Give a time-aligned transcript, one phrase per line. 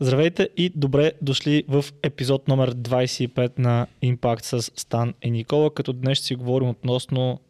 [0.00, 5.92] Здравейте и добре дошли в епизод номер 25 на Impact с Стан и Никола, като
[5.92, 7.40] днес ще си говорим относно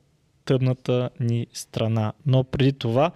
[0.44, 2.12] тъмната ни страна.
[2.26, 3.10] Но преди това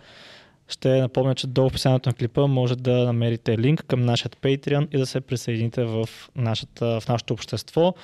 [0.68, 4.88] ще напомня, че долу в описанието на клипа може да намерите линк към нашия Patreon
[4.94, 7.94] и да се присъедините в, нашата, в нашето общество.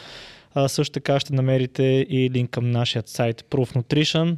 [0.55, 4.37] А, също така ще намерите и линк към нашия сайт Proof Nutrition,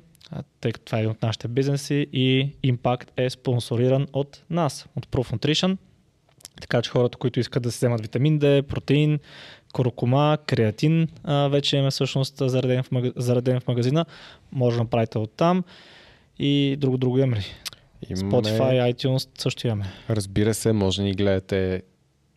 [0.60, 5.06] тъй като това е един от нашите бизнеси и Impact е спонсориран от нас, от
[5.06, 5.76] Proof Nutrition.
[6.60, 9.18] Така че хората, които искат да се вземат витамин D, протеин,
[9.72, 13.12] корокома, креатин, а, вече имаме всъщност зареден в, мага...
[13.16, 14.04] зареден в магазина,
[14.52, 15.64] може да направите от там
[16.38, 17.46] и друго друго имаме ли?
[18.10, 18.32] Имаме...
[18.32, 19.84] Spotify, iTunes също имаме.
[20.10, 21.82] Разбира се, може да ни гледате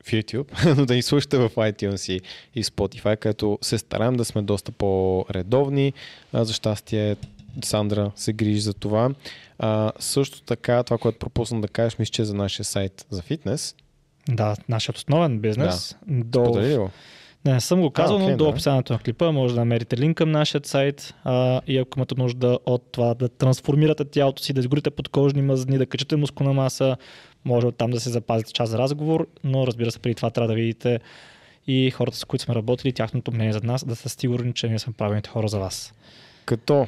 [0.04, 2.22] в YouTube, но да ни слушате в iTunes и,
[2.56, 5.94] и Spotify, където се стараем да сме доста по-редовни.
[6.34, 7.16] А, за щастие
[7.64, 9.10] Сандра се грижи за това.
[9.60, 13.22] А, също така, това, което пропусна да кажеш, мисля, че е за нашия сайт за
[13.22, 13.76] фитнес.
[14.30, 15.98] Да, нашият основен бизнес.
[16.08, 16.44] Да.
[16.44, 16.52] До...
[16.52, 16.90] го?
[17.46, 19.98] Не, не съм го казал, а, okay, но до описанието на клипа може да намерите
[19.98, 24.54] линк към нашия сайт а, и ако имате нужда от това да трансформирате тялото си,
[24.54, 26.98] да изгорите подкожни мазни, да качате мускулна маса,
[27.46, 30.48] може от там да се запазите част за разговор, но разбира се, преди това трябва
[30.48, 31.00] да видите
[31.68, 34.80] и хората, с които сме работили, тяхното мнение за нас, да са сигурни, че ние
[34.80, 35.94] сме правилните хора за вас.
[36.46, 36.88] Като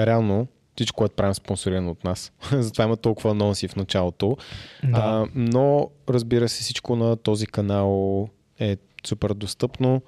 [0.00, 2.32] реално всичко, което правим спонсорирано от нас.
[2.52, 4.36] Затова има толкова анонси в началото.
[4.84, 4.90] Да.
[4.94, 8.28] А, но разбира се, всичко на този канал
[8.60, 10.02] е супер достъпно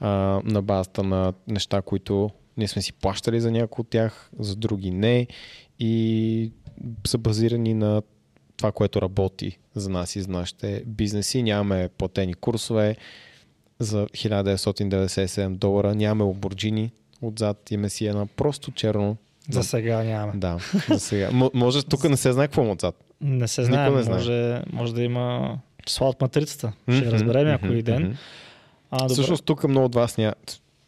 [0.00, 0.08] а,
[0.44, 4.90] на базата на неща, които ние сме си плащали за някои от тях, за други
[4.90, 5.26] не
[5.78, 6.52] и
[7.06, 8.02] са базирани на
[8.56, 11.42] това, което работи за нас и за нашите бизнеси.
[11.42, 12.96] Нямаме платени курсове
[13.78, 19.16] за 1997 долара, нямаме оборджини отзад, има си една просто черно
[19.50, 20.32] за сега нямаме.
[20.34, 21.30] Да, за сега.
[21.32, 22.94] М- може тук не се знае какво му отзад.
[23.20, 24.16] Не се знае, не знае.
[24.16, 26.72] Може, може да има числа от матрицата.
[26.82, 28.02] Ще mm-hmm, разберем mm-hmm, някой ден.
[28.02, 28.16] Mm-hmm.
[28.90, 29.12] А, добре.
[29.12, 30.34] Всъщност тук много от вас ня...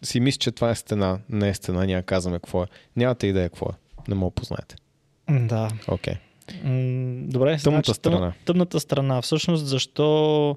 [0.03, 1.19] си мисля, че това е стена.
[1.29, 2.67] Не е стена, няма казваме какво е.
[2.97, 3.75] Нямате идея какво е.
[4.09, 4.77] Не мога познаете.
[5.31, 5.69] Да.
[5.89, 6.15] Окей.
[6.15, 6.19] Okay.
[7.27, 8.33] добре, тъмната значи, страна.
[8.45, 9.23] Тъмната страна.
[9.23, 10.57] Всъщност защо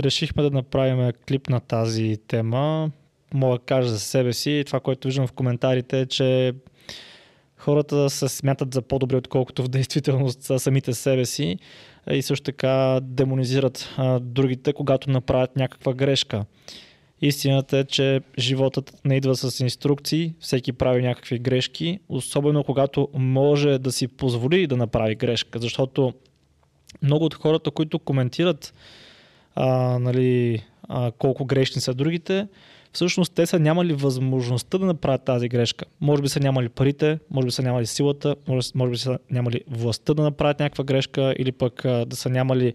[0.00, 2.90] решихме да направим клип на тази тема?
[3.34, 4.62] Мога да кажа за себе си.
[4.66, 6.52] Това, което виждам в коментарите е, че
[7.62, 11.58] хората се смятат за по-добри, отколкото в действителност са самите себе си
[12.10, 16.44] и също така демонизират а, другите, когато направят някаква грешка.
[17.20, 23.78] Истината е, че животът не идва с инструкции, всеки прави някакви грешки, особено когато може
[23.78, 26.12] да си позволи да направи грешка, защото
[27.02, 28.74] много от хората, които коментират
[29.54, 32.46] а, нали, а, колко грешни са другите,
[32.92, 35.84] всъщност те са нямали възможността да направят тази грешка.
[36.00, 39.60] Може би са нямали парите, може би са нямали силата, може, може би са нямали
[39.70, 42.72] властта да направят някаква грешка или пък а, да са нямали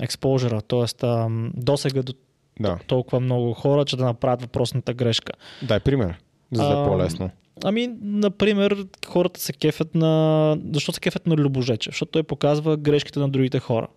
[0.00, 1.06] експожера, т.е.
[1.54, 2.12] досега до
[2.60, 2.78] да.
[2.86, 5.32] толкова много хора, че да направят въпросната грешка.
[5.62, 6.14] Дай пример,
[6.52, 7.30] за да е по-лесно.
[7.64, 10.56] Ами, например, хората се кефят на...
[10.72, 11.90] Защо се кефят на Любожече?
[11.90, 13.88] Защото той показва грешките на другите хора.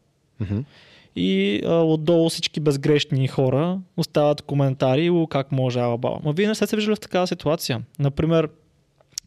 [0.41, 0.63] Mm-hmm
[1.15, 6.19] и а, отдолу всички безгрешни хора остават коментари как може алабала.
[6.23, 7.81] Но вие не сте се виждали в такава ситуация.
[7.99, 8.49] Например,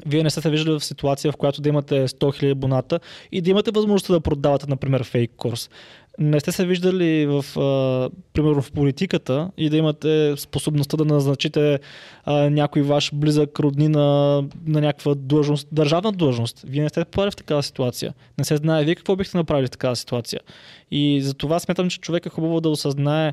[0.06, 3.00] вие не сте се виждали в ситуация, в която да имате 100 000 абоната
[3.32, 5.70] и да имате възможността да продавате, например, фейк курс
[6.18, 11.78] не сте се виждали в, а, примерно в политиката и да имате способността да назначите
[12.24, 14.00] а, някой ваш близък роднина
[14.66, 16.64] на някаква длъжност, държавна длъжност.
[16.66, 18.14] Вие не сте попали в такава ситуация.
[18.38, 20.40] Не се знае вие какво бихте направили в такава ситуация.
[20.90, 23.32] И за това смятам, че човек е хубаво да осъзнае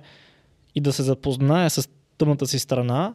[0.75, 3.13] и да се запознае с тъмната си страна,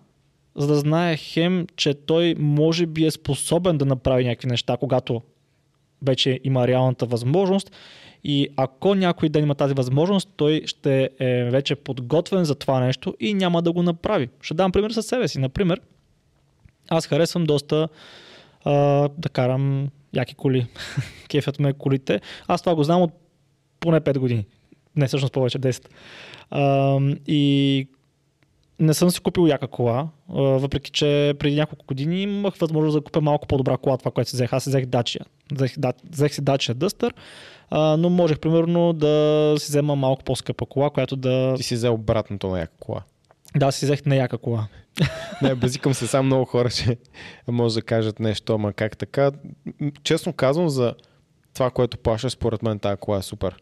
[0.57, 5.23] за да знае хем, че той може би е способен да направи някакви неща, когато
[6.03, 7.71] вече има реалната възможност
[8.25, 13.15] и ако някой ден има тази възможност, той ще е вече подготвен за това нещо
[13.21, 14.29] и няма да го направи.
[14.41, 15.39] Ще дам пример със себе си.
[15.39, 15.81] Например,
[16.89, 17.89] аз харесвам доста
[18.65, 18.73] а,
[19.19, 20.67] да карам яки коли.
[21.29, 22.21] Кефят ме колите.
[22.47, 23.11] Аз това го знам от
[23.81, 24.47] поне 5 години.
[24.97, 25.89] Не всъщност повече 10.
[26.51, 27.89] А, и
[28.81, 33.21] не съм си купил яка кола, въпреки че преди няколко години имах възможност да купя
[33.21, 34.53] малко по-добра кола, това, което си взех.
[34.53, 35.21] Аз си взех Dacia.
[35.53, 35.75] Взех,
[36.11, 37.13] взех си Dacia Duster,
[37.97, 41.55] но можех примерно да си взема малко по-скъпа кола, която да...
[41.57, 43.03] Ти си взел обратното на яка кола.
[43.57, 44.69] Да, си взех на яка кола.
[45.43, 46.97] Не, базикам се сам много хора, че
[47.49, 49.31] може да кажат нещо, ама как така.
[50.03, 50.95] Честно казвам, за
[51.55, 53.57] това, което плащаш, според мен тази кола е супер.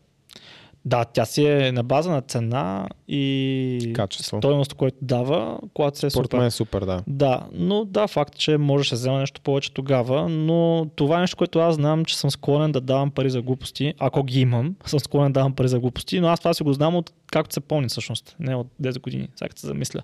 [0.86, 4.38] Да, тя си е на база на цена и Качество.
[4.38, 6.38] стоеност, което дава, когато се е Според супер.
[6.38, 7.02] мен е супер, да.
[7.06, 11.20] Да, но да, факт, е, че можеш да взема нещо повече тогава, но това е
[11.20, 13.94] нещо, което аз знам, че съм склонен да давам пари за глупости.
[13.98, 16.72] Ако ги имам, съм склонен да давам пари за глупости, но аз това си го
[16.72, 20.00] знам от както се помни всъщност, не от 10 години, сега се замисля.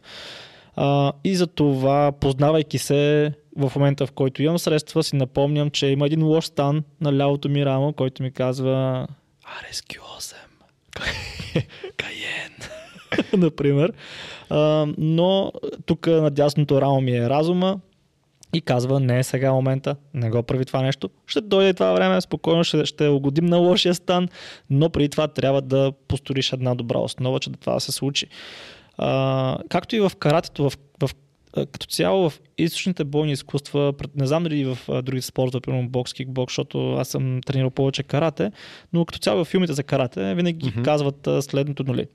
[0.77, 5.87] А, и за това, познавайки се в момента, в който имам средства, си напомням, че
[5.87, 9.07] има един лош стан на лявото ми рамо, който ми казва
[9.71, 10.35] RSQ8.
[11.97, 12.53] Каен.
[13.37, 13.93] Например.
[14.51, 15.53] А, но
[15.87, 17.79] тук на дясното рамо ми е разума
[18.55, 21.11] и казва, не е сега момента, не го прави това нещо.
[21.27, 24.29] Ще дойде това време, спокойно ще, ще угодим на лошия стан,
[24.71, 28.27] но преди това трябва да построиш една добра основа, че да това да се случи.
[28.99, 31.11] А, както и в каратето, в, в,
[31.53, 35.89] като цяло в източните бойни изкуства, не знам дали и в а, другите спортове, примерно
[35.89, 38.53] бокс, кикбокс, защото аз съм тренирал повече карате,
[38.93, 40.85] но като цяло в филмите за карате винаги mm-hmm.
[40.85, 42.07] казват следното, нали?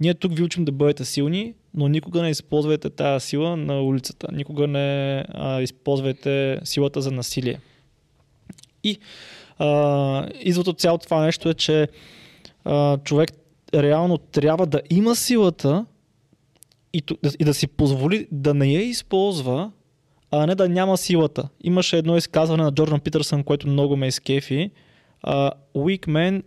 [0.00, 4.28] Ние тук ви учим да бъдете силни, но никога не използвайте тази сила на улицата.
[4.32, 7.60] Никога не а, използвайте силата за насилие.
[8.84, 8.98] И
[9.58, 11.88] а, извод от цялото това нещо е, че
[12.64, 13.30] а, човек
[13.74, 15.86] реално трябва да има силата
[16.96, 19.70] и, да- и да си позволи да не я използва,
[20.30, 21.48] а не да няма силата.
[21.60, 24.70] Имаше едно изказване на Джордан Питърсън, което много ме изкефи.
[25.26, 26.42] Uh, weak men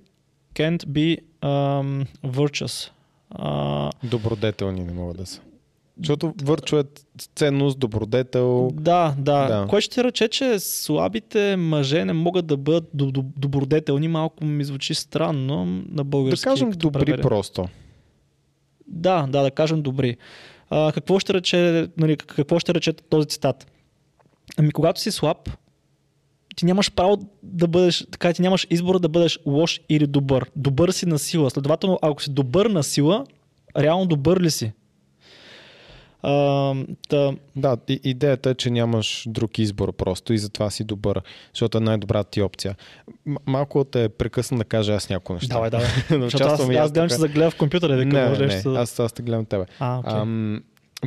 [0.55, 2.89] can't be um, virtuous.
[3.33, 5.41] Uh, Добродетелни не могат да са.
[5.97, 6.83] Защото върчо е
[7.35, 8.69] ценност, добродетел.
[8.73, 9.55] да, да, Да.
[9.55, 9.67] да.
[9.67, 14.07] Което ще рече, че слабите мъже не могат да бъдат до- до- добродетелни.
[14.07, 16.43] Малко ми звучи странно на Да български.
[16.43, 17.21] кажем като добри преведе.
[17.21, 17.67] просто.
[18.89, 20.17] Да, да, да кажем добри.
[20.69, 23.71] А, какво, ще рече, нали, какво ще рече този цитат?
[24.57, 25.49] Ами когато си слаб,
[26.55, 30.51] ти нямаш право да бъдеш, така ти нямаш избора да бъдеш лош или добър.
[30.55, 31.49] Добър си на сила.
[31.49, 33.25] Следователно, ако си добър на сила,
[33.77, 34.71] реално добър ли си?
[36.21, 36.75] А,
[37.09, 41.21] та, Да, идеята е, че нямаш друг избор просто и затова си добър,
[41.53, 42.75] защото е най-добрата ти опция.
[43.45, 45.53] Малко те прекъсна да кажа аз някои неща.
[45.53, 45.87] давай, давай.
[46.09, 47.21] Защото аз, и аз гледам, че тук.
[47.21, 47.97] загледа в компютъра.
[47.97, 49.65] Викам, Не, може не, аз, аз те гледам тебе.
[49.79, 50.13] А, окей.
[50.13, 50.61] Ам,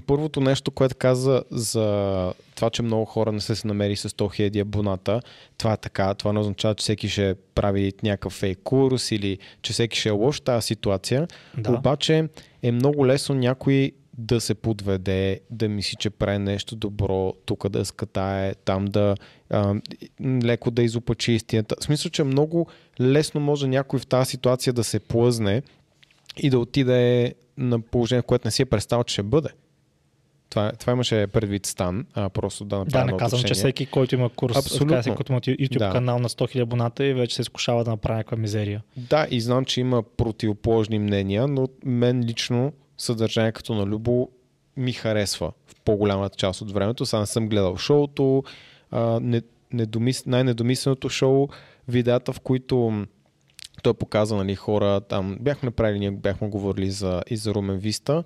[0.06, 4.50] първото нещо, което каза за това, че много хора не са се намери с 100
[4.50, 5.20] 000 абоната,
[5.58, 6.14] това е така.
[6.14, 10.12] Това не означава, че всеки ще прави някакъв фейк курс или че всеки ще е
[10.12, 11.28] лош тази ситуация.
[11.58, 11.72] Да.
[11.72, 12.28] Обаче
[12.62, 13.92] е много лесно някой
[14.22, 19.14] да се подведе, да мисли, че прави нещо добро, тук да скатае, там да
[19.50, 19.74] а,
[20.44, 21.76] леко да изопачи истината.
[21.80, 22.66] В смисъл, че много
[23.00, 25.62] лесно може някой в тази ситуация да се плъзне
[26.36, 29.48] и да отиде на положение, в което не си е представил, че ще бъде.
[30.50, 34.14] Това, това имаше предвид Стан, а просто да направя Да, не казвам, че всеки, който
[34.14, 35.14] има курс, Абсолютно.
[35.14, 35.90] който има YouTube Да.
[35.90, 38.82] канал на 100 000 абоната и вече се изкушава да направи някаква мизерия.
[38.96, 42.72] Да, и знам, че има противоположни мнения, но мен лично
[43.02, 44.31] съдържание като на Любо
[44.76, 47.06] ми харесва в по-голямата част от времето.
[47.06, 48.44] Сега не съм гледал шоуто,
[48.90, 50.26] а, не, недомис...
[50.26, 51.49] най-недомисленото шоу,
[51.88, 53.06] видеята, в които
[53.82, 58.25] той показа нали, хора, там бяхме направили, ние бяхме говорили за, и за Румен Виста.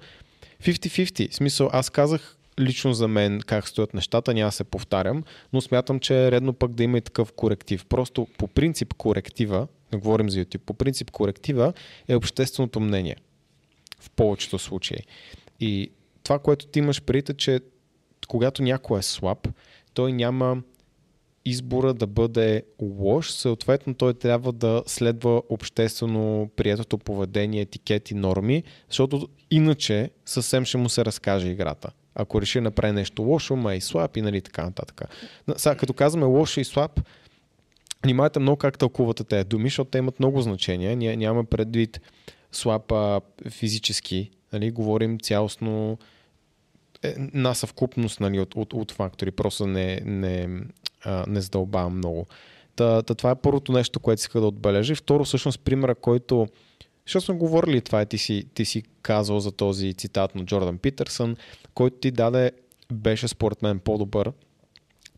[0.62, 5.60] 50-50, в смисъл аз казах лично за мен как стоят нещата, няма се повтарям, но
[5.60, 7.86] смятам, че е редно пък да има и такъв коректив.
[7.86, 11.72] Просто по принцип коректива, не говорим за YouTube, по принцип коректива
[12.08, 13.16] е общественото мнение
[14.06, 14.98] в повечето случаи.
[15.60, 15.90] И
[16.22, 17.60] това, което ти имаш предвид е, че
[18.28, 19.48] когато някой е слаб,
[19.94, 20.62] той няма
[21.44, 29.28] избора да бъде лош, съответно той трябва да следва обществено приетото поведение, етикети, норми, защото
[29.50, 31.90] иначе съвсем ще му се разкаже играта.
[32.14, 35.02] Ако реши да направи нещо лошо, ма е и слаб и нали така нататък.
[35.48, 37.00] На- Сега, като казваме лошо и слаб,
[38.04, 40.96] внимавайте много как тълкувате тези думи, защото те имат много значения.
[40.96, 42.00] Ние нямаме предвид
[42.52, 44.70] слаб а, физически, нали?
[44.70, 45.98] говорим цялостно
[47.02, 50.48] е, на съвкупност нали, от, от, от фактори, просто не, не,
[51.04, 52.26] а, не задълбавам много.
[52.76, 54.94] Та, та, това е първото нещо, което иска да отбележи.
[54.94, 56.46] Второ, всъщност, примера, който
[57.06, 60.78] защото сме говорили това, и ти си, ти си казал за този цитат на Джордан
[60.78, 61.36] Питърсън,
[61.74, 62.52] който ти даде,
[62.92, 64.32] беше според мен по-добър.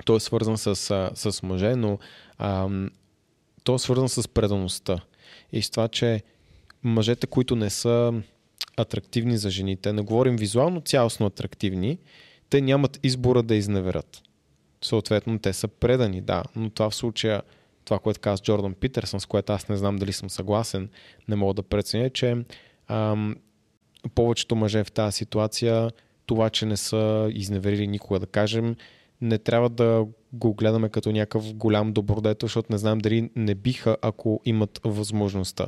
[0.05, 0.77] Той е свързан с,
[1.15, 1.99] с мъже, но
[2.39, 2.91] ам,
[3.65, 5.01] той е свързан с предаността.
[5.53, 6.23] И с това, че
[6.83, 8.23] мъжете, които не са
[8.77, 11.99] атрактивни за жените, не говорим визуално цялостно атрактивни,
[12.51, 14.23] те нямат избора да изневерят.
[14.85, 17.43] Съответно, те са предани, да, но това в случая,
[17.85, 20.89] това, което каза Джордан Питерсън, с което аз не знам дали съм съгласен,
[21.29, 22.37] не мога да преценя, е, че
[22.89, 23.37] ам,
[24.15, 25.91] повечето мъже в тази ситуация,
[26.27, 28.77] това, че не са изневерили никога, да кажем,
[29.21, 33.97] не трябва да го гледаме като някакъв голям добродетел, защото не знам дали не биха,
[34.03, 35.67] ако имат възможността.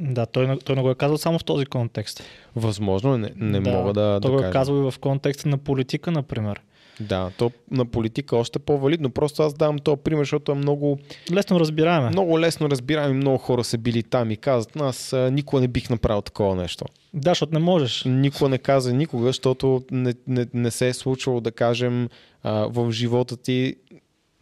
[0.00, 2.22] Да, той, той не го е казал само в този контекст.
[2.56, 4.18] Възможно, не, не да, мога да.
[4.22, 6.60] Той да го е казал и в контекста на политика, например.
[7.00, 9.10] Да, то на политика още по-валидно.
[9.10, 10.98] Просто аз давам този пример, защото е много...
[11.32, 12.08] Лесно разбираеме.
[12.08, 16.22] Много лесно разбираем много хора са били там и казват, аз никога не бих направил
[16.22, 16.84] такова нещо.
[17.14, 18.04] Да, защото не можеш.
[18.04, 22.08] Никога не каза никога, защото не, не, не се е случвало да кажем
[22.44, 23.74] в живота ти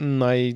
[0.00, 0.54] най-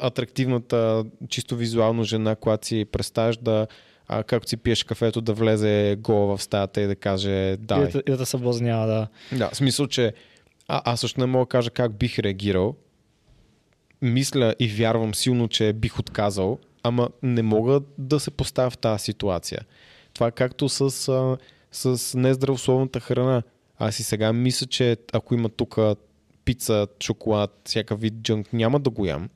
[0.00, 3.66] атрактивната, чисто визуално жена, която си представяш да
[4.08, 7.88] а, както си пиеш кафето, да влезе гол в стаята и да каже да.
[7.88, 9.08] И да, и да съблазнява, да.
[9.38, 10.12] Да, в смисъл, че
[10.68, 12.74] а, аз също не мога да кажа как бих реагирал.
[14.02, 19.04] Мисля и вярвам силно, че бих отказал, ама не мога да се поставя в тази
[19.04, 19.60] ситуация.
[20.14, 21.36] Това е както с, а,
[21.72, 23.42] с нездравословната храна.
[23.78, 25.78] Аз и сега мисля, че ако има тук
[26.44, 29.28] пица, шоколад, всякакъв вид джънк, няма да го ям.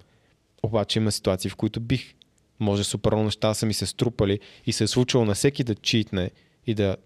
[0.63, 2.15] Обаче има ситуации, в които бих.
[2.61, 6.31] Може супер неща са ми се струпали и се е случило на всеки да читне
[6.67, 6.97] и да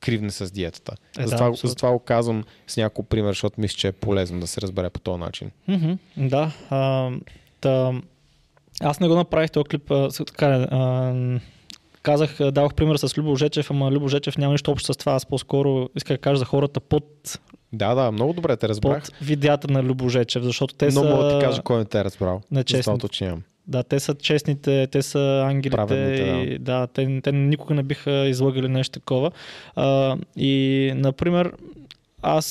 [0.00, 0.96] кривне с диетата.
[1.18, 4.46] Е, затова, да, затова го казвам с няколко пример, защото мисля, че е полезно да
[4.46, 5.50] се разбере по този начин.
[5.68, 6.52] Mm-hmm, да.
[6.70, 7.10] А,
[7.60, 7.92] та,
[8.80, 9.90] аз не го направих този клип.
[9.90, 11.14] А, така, а,
[12.02, 15.12] казах, давах пример с Любо Жечев, ама Любо Жечев няма нищо общо с това.
[15.12, 17.38] Аз по-скоро исках да кажа за хората под
[17.72, 19.04] да, да, много добре те разбрах.
[19.04, 21.04] Под видеята на Любо Жечев, защото те Но са...
[21.04, 22.40] мога да ти кажа кой не те е разбрал.
[22.50, 22.94] Нечестни.
[22.94, 23.42] уточнявам.
[23.70, 25.94] Да, те са честните, те са ангелите.
[25.94, 29.30] и, да, да те, те никога не биха излагали нещо такова.
[29.76, 31.52] А, и, например,
[32.22, 32.46] аз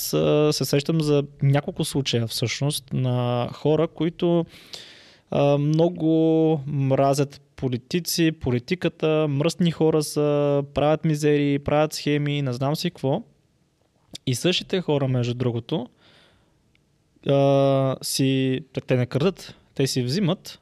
[0.51, 4.45] се сещам за няколко случая всъщност на хора, които
[5.31, 12.89] а, много мразят политици, политиката, мръсни хора са, правят мизери, правят схеми, не знам си
[12.89, 13.23] какво.
[14.25, 15.87] И същите хора, между другото,
[17.27, 20.59] а, си, те не крадат, те си взимат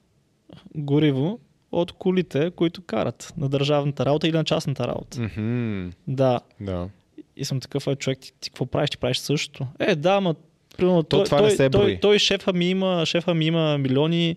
[0.75, 1.39] гориво
[1.71, 5.17] от колите, които карат на държавната работа или на частната работа.
[5.17, 5.91] Mm-hmm.
[6.07, 6.39] Да.
[6.59, 6.89] да.
[7.37, 8.89] И съм такъв е човек, ти, ти какво правиш?
[8.89, 9.67] Ти правиш също.
[9.79, 10.35] Е, да, ма
[10.77, 13.45] примерно, То, той, това той, не се той, той, той, шефа, ми има, шефа ми
[13.45, 14.35] има милиони,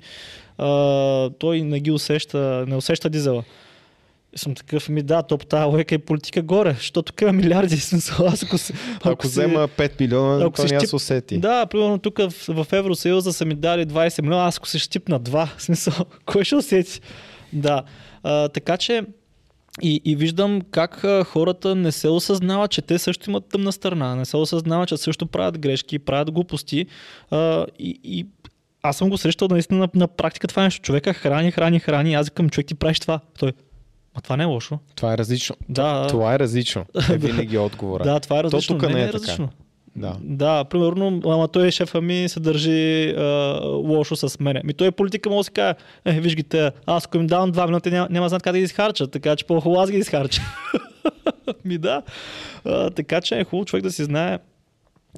[0.58, 3.44] а, той не ги усеща, не усеща дизела.
[4.32, 7.32] И съм такъв, ми да, то по тази лойка е политика горе, защото тук има
[7.32, 7.76] милиарди.
[7.80, 11.38] Смисъл, аз ако, си, ако, ако си, взема 5 милиона, ако то няма се усети.
[11.38, 15.20] Да, примерно тук в, в Евросъюза са ми дали 20 милиона, аз ако се щипна
[15.20, 15.94] 2, смисъл,
[16.26, 17.00] кой ще усети?
[17.52, 17.82] Да,
[18.22, 19.02] а, така че
[19.82, 24.14] и, и виждам как а, хората не се осъзнават, че те също имат тъмна страна,
[24.14, 26.86] не се осъзнават, че също правят грешки, правят глупости
[27.30, 28.26] а, и, и
[28.82, 30.80] аз съм го срещал наистина на, на практика това нещо.
[30.80, 32.14] Човека храни, храни, храни.
[32.14, 33.20] Аз към човек ти правиш това.
[33.38, 33.52] Той,
[34.20, 34.78] а това не е лошо.
[34.94, 35.56] Това е различно.
[35.68, 36.06] Да.
[36.06, 36.84] Това е различно.
[37.10, 38.04] Е винаги отговора.
[38.04, 38.78] Да, това е различно.
[38.78, 39.46] То тук не, не е, е различно.
[39.46, 39.56] Така.
[39.96, 40.16] Да.
[40.20, 43.22] да, примерно, ама той е шефа ми се държи а,
[43.64, 44.60] лошо с мене.
[44.64, 45.74] Ми той е политика, може да се каже,
[46.04, 48.58] е, виж ги те, аз ако им давам 2 минути, няма, няма знат как да
[48.58, 50.42] ги изхарчат, така че по-хубаво аз ги изхарча.
[51.64, 52.02] ми да.
[52.64, 54.38] А, така че е хубаво човек да си знае,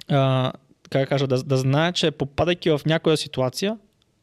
[0.08, 0.52] а,
[0.90, 3.76] как кажа, да, да знае, че попадайки в някоя ситуация,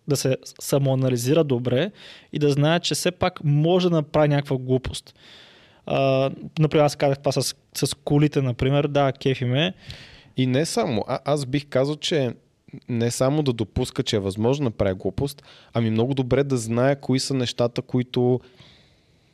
[0.10, 1.92] да се самоанализира добре
[2.34, 5.16] и да знае, че все пак може да направи някаква глупост.
[5.86, 9.74] А, например, аз казах това с, с колите, например, да, кефи ме.
[10.38, 11.04] И не само.
[11.08, 12.34] А, аз бих казал, че
[12.90, 16.96] не само да допуска, че е възможно да прави глупост, ами много добре да знае
[16.96, 18.40] кои са нещата, които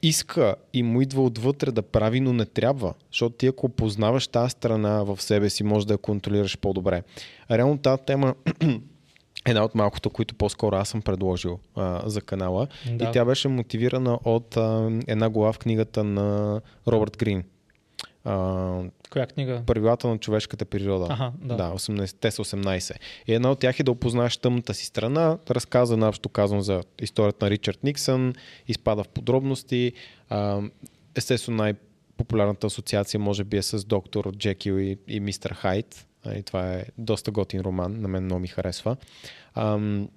[0.01, 2.93] иска и му идва отвътре да прави, но не трябва.
[3.11, 7.03] Защото ти ако познаваш тази страна в себе си, може да я контролираш по-добре.
[7.51, 8.35] Реално тази тема
[9.45, 12.67] една от малкото, които по-скоро аз съм предложил а, за канала.
[12.91, 13.05] Да.
[13.05, 17.43] И тя беше мотивирана от а, една глава в книгата на Робърт Грин.
[18.23, 19.63] А, Коя книга?
[19.65, 21.07] Правилата на човешката природа.
[21.09, 21.55] Ага, да.
[21.55, 22.95] да 18, те са 18.
[23.27, 25.37] И една от тях е да опознаеш тъмната си страна.
[25.49, 28.33] Разказа, наобщо казвам, за историята на Ричард Никсън,
[28.67, 29.93] изпада в подробности.
[30.29, 30.61] А,
[31.15, 36.73] естествено, най-популярната асоциация може би е с доктор Джекил и, и мистер Хайт и това
[36.73, 38.97] е доста готин роман, на мен много ми харесва.
[39.55, 40.09] Ам,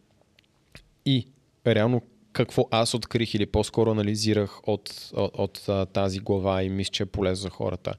[1.06, 1.28] и
[1.66, 7.02] реално какво аз открих или по-скоро анализирах от, от, от, тази глава и мисля, че
[7.02, 7.94] е полезно за хората.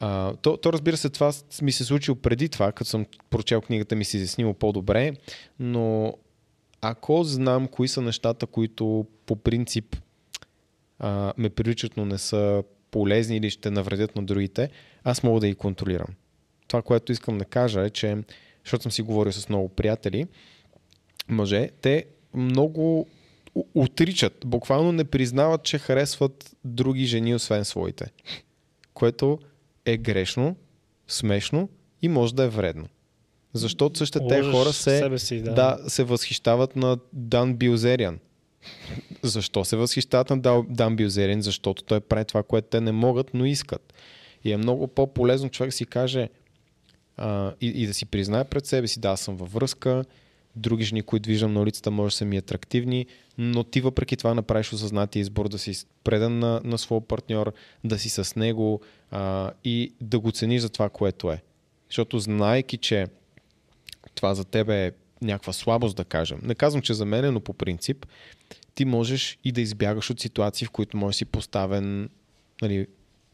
[0.00, 1.32] А, то, то разбира се, това
[1.62, 5.12] ми се случило преди това, като съм прочел книгата ми си изяснил по-добре,
[5.58, 6.14] но
[6.80, 9.96] ако знам кои са нещата, които по принцип
[10.98, 14.70] а, ме приличат, но не са полезни или ще навредят на другите,
[15.04, 16.14] аз мога да ги контролирам
[16.70, 18.16] това, което искам да кажа е, че,
[18.64, 20.26] защото съм си говорил с много приятели,
[21.28, 23.06] мъже, те много
[23.74, 28.06] отричат, буквално не признават, че харесват други жени, освен своите.
[28.94, 29.38] Което
[29.84, 30.56] е грешно,
[31.08, 31.68] смешно
[32.02, 32.86] и може да е вредно.
[33.52, 35.54] Защото същите те хора се, си, да.
[35.54, 38.18] да, се възхищават на Дан Билзериан.
[39.22, 41.42] Защо се възхищават на Дан Билзерин?
[41.42, 43.92] Защото той прави това, което те не могат, но искат.
[44.44, 46.28] И е много по-полезно човек си каже
[47.20, 50.04] а, и, и да си признае пред себе си, да, съм във връзка,
[50.56, 53.06] други жени, които виждам на улицата, може да са ми атрактивни,
[53.38, 57.52] но ти въпреки това направиш осъзнатия избор да си предан на, на своя партньор,
[57.84, 61.42] да си с него а, и да го цениш за това, което е.
[61.88, 63.06] Защото знаеки, че
[64.14, 66.38] това за тебе е някаква слабост, да кажем.
[66.42, 68.06] Не казвам, че за мен е, но по принцип
[68.74, 72.10] ти можеш и да избягаш от ситуации, в които можеш си поставен
[72.62, 72.86] нали,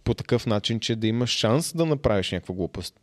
[0.05, 3.01] по такъв начин, че да имаш шанс да направиш някаква глупост.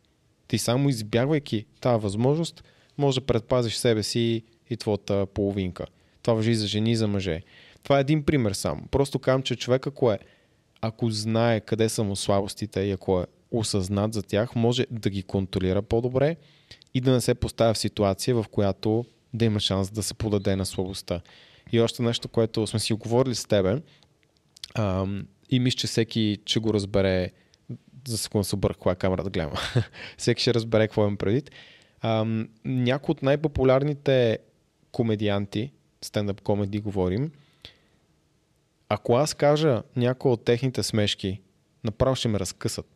[0.48, 2.64] Ти само избягвайки тази възможност,
[2.98, 5.86] може да предпазиш себе си и твоята половинка.
[6.22, 7.42] Това въжи за жени и за мъже.
[7.82, 8.86] Това е един пример само.
[8.90, 10.18] Просто казвам, че човек ако е,
[10.80, 15.22] ако знае къде са му слабостите и ако е осъзнат за тях, може да ги
[15.22, 16.36] контролира по-добре
[16.94, 20.56] и да не се поставя в ситуация, в която да има шанс да се подаде
[20.56, 21.20] на слабостта.
[21.72, 23.82] И още нещо, което сме си оговорили с тебе,
[24.74, 27.30] ам, и мисля, че всеки ще го разбере,
[28.08, 29.52] за секунда се обърх коя камера да гледам.
[30.18, 31.50] всеки ще разбере какво имам предвид.
[32.64, 34.38] някои от най-популярните
[34.92, 37.30] комедианти, стендъп комеди говорим,
[38.88, 41.40] ако аз кажа някои от техните смешки,
[41.84, 42.86] направо ще ме разкъсат.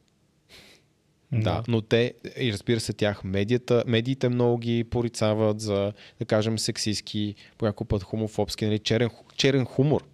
[1.33, 1.39] Да.
[1.39, 6.59] да, но те, и разбира се, тях медията, медиите много ги порицават за, да кажем,
[6.59, 10.05] сексистски, по някой път хомофобски, нали, черен, черен хумор.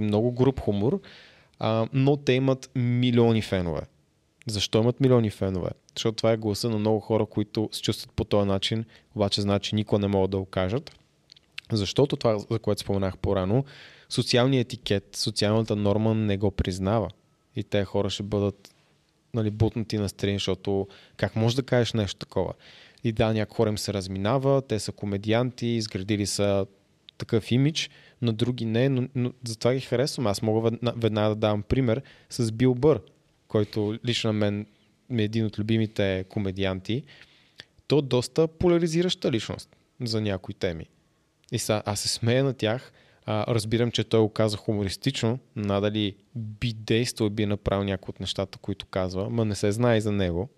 [0.00, 1.00] Много груп хумор,
[1.58, 3.80] а, но те имат милиони фенове.
[4.48, 5.70] Защо имат милиони фенове?
[5.96, 9.74] Защото това е гласа на много хора, които се чувстват по този начин, обаче значи
[9.74, 10.90] никога не могат да го кажат.
[11.72, 13.64] Защото това, за което споменах по-рано,
[14.08, 17.08] социалният етикет, социалната норма не го признава.
[17.56, 18.74] И те хора ще бъдат
[19.34, 22.52] нали, бутнати на страни, защото как може да кажеш нещо такова?
[23.04, 26.66] И да, някои хора им се разминава, те са комедианти, изградили са
[27.18, 27.90] такъв имидж,
[28.22, 30.26] но други не, но, но затова ги харесвам.
[30.26, 33.00] Аз мога веднага да давам пример с Бил Бър,
[33.48, 34.66] който лично на мен
[35.18, 37.02] е един от любимите комедианти.
[37.86, 40.86] То доста поляризираща личност за някои теми.
[41.52, 42.92] И са, аз се смея на тях,
[43.26, 48.58] а, разбирам, че той го каза хумористично, надали би действал би направил някои от нещата,
[48.58, 50.48] които казва, ма не се знае и за него.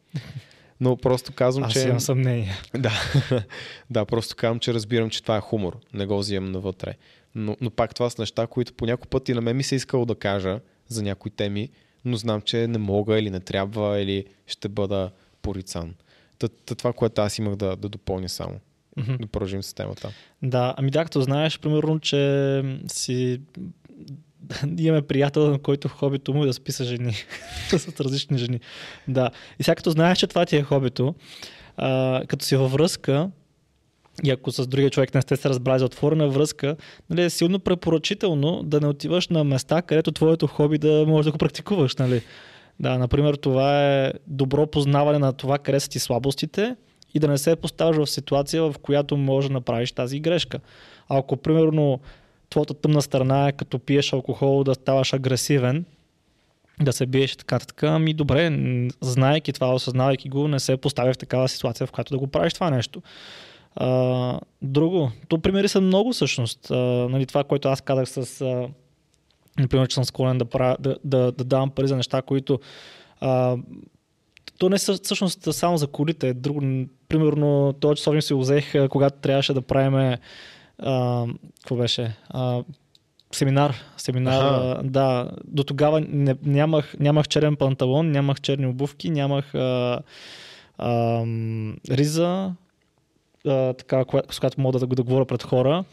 [0.81, 1.79] Но просто казвам, Аз че...
[1.79, 2.53] Аз имам съмнение.
[2.77, 2.93] Да,
[3.91, 5.79] да, просто казвам, че разбирам, че това е хумор.
[5.95, 6.95] Не го взимам навътре.
[7.35, 9.75] Но, но пак това са неща, които по някой път и на мен ми се
[9.75, 11.71] искало да кажа за някои теми,
[12.05, 15.11] но знам, че не мога или не трябва, или ще бъда
[15.43, 15.95] порицан.
[16.65, 18.61] Това, което аз имах да, да допълня само
[18.99, 19.21] mm-hmm.
[19.21, 20.13] да продължим с темата.
[20.43, 23.41] Да, ами да, като знаеш, примерно, че си
[24.79, 27.13] имаме приятел, на който хобито му е да списа жени.
[27.69, 28.61] с различни жени.
[29.09, 29.31] Да.
[29.59, 31.15] И сега като знаеш, че това ти е хобито,
[31.77, 33.31] а, като си във връзка,
[34.25, 36.77] и ако с другия човек не сте се разбрали за отворена връзка,
[37.11, 41.33] нали, е силно препоръчително да не отиваш на места, където твоето хоби да можеш да
[41.33, 41.97] го практикуваш.
[41.97, 42.23] Нали.
[42.81, 46.77] Да, например, това е добро познаване на това къде са ти слабостите
[47.15, 50.61] и да не се поставяш в ситуация, в която може да направиш тази грешка.
[51.09, 52.01] А ако, примерно,
[52.51, 55.85] твоята тъмна страна е като пиеш алкохол да ставаш агресивен,
[56.81, 58.59] да се биеш така, така, ами добре,
[59.01, 62.55] знаеки това, осъзнавайки го, не се поставя в такава ситуация, в която да го правиш
[62.55, 63.03] това нещо.
[63.77, 66.71] А, друго, то примери са много всъщност.
[66.71, 66.77] А,
[67.11, 68.69] нали, това, което аз казах с, а,
[69.59, 72.61] например, че съм склонен да, правя, да, да, да давам пари за неща, които
[73.21, 73.57] а,
[74.59, 76.35] то не е всъщност само за колите.
[76.35, 76.61] Друго,
[77.09, 80.19] примерно, този часовник си го взех, когато трябваше да правим
[80.79, 81.27] а,
[81.61, 82.17] какво беше?
[82.29, 82.63] А,
[83.33, 83.75] семинар.
[83.97, 84.81] Семинар, ага.
[84.85, 85.31] да.
[85.45, 90.01] До тогава не, нямах, нямах черен панталон, нямах черни обувки, нямах а,
[90.79, 91.25] а,
[91.91, 92.53] риза,
[93.47, 95.85] а, така, с която мога да, да говоря пред хора.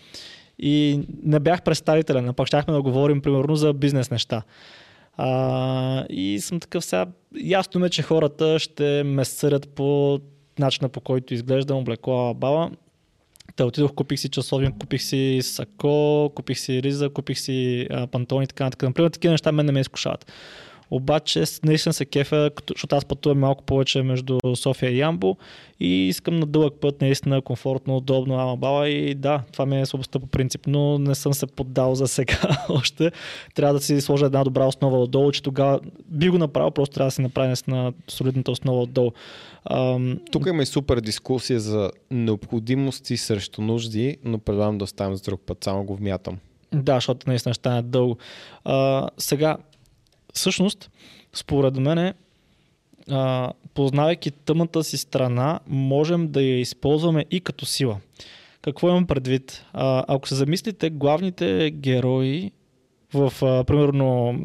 [0.60, 4.44] И не бях представителен, а пък щяхме да говорим примерно за бизнес неща.
[5.18, 7.06] А, и съм такъв сега,
[7.44, 10.20] ясно ме, че хората ще ме съдят по
[10.60, 12.70] начина по който изглеждам, облекла баба.
[13.56, 18.44] Та отидох, купих си часовник, купих си сако, купих си риза, купих си а, пантони
[18.44, 18.90] и така нататък.
[18.90, 20.32] Например, такива неща мен не ме изкушават.
[20.92, 25.38] Обаче наистина се кефа, защото аз пътувам малко повече между София и Ямбо
[25.80, 29.86] и искам на дълъг път, наистина комфортно, удобно, ама баба и да, това ми е
[29.86, 33.12] слабостта по принцип, но не съм се поддал за сега още.
[33.56, 37.08] Трябва да си сложа една добра основа отдолу, че тогава би го направил, просто трябва
[37.08, 39.12] да си направи на солидната основа отдолу.
[39.70, 40.20] Ам...
[40.32, 45.42] Тук има и супер дискусия за необходимости срещу нужди, но предлагам да оставим за друг
[45.46, 46.38] път, само го вмятам.
[46.74, 48.18] Да, защото наистина ще стане дълго.
[48.66, 49.58] А, сега,
[50.38, 50.92] всъщност,
[51.34, 52.14] според мен,
[53.74, 57.98] познавайки тъмната си страна, можем да я използваме и като сила.
[58.62, 59.66] Какво имам предвид?
[59.74, 62.52] А, ако се замислите, главните герои
[63.14, 64.40] в, а, примерно,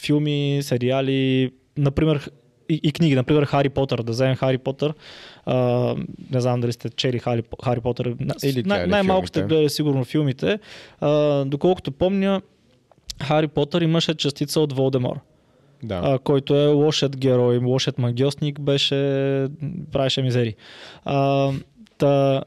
[0.00, 2.30] филми, сериали, например,
[2.68, 4.94] и, и книги, например Хари Потър, да вземем Хари Потър,
[5.46, 5.56] а,
[6.30, 10.58] не знам дали сте чели Хари, Хари Потър, Или най- най-малко сте гледали сигурно филмите,
[11.00, 12.42] а, доколкото помня,
[13.22, 15.20] Хари Потър имаше частица от Волдемор.
[15.82, 16.00] Да.
[16.04, 18.94] А, който е лошият герой, лошият магиосник, беше,
[19.92, 20.54] правеше мизери.
[21.04, 21.50] А,
[21.98, 22.42] та,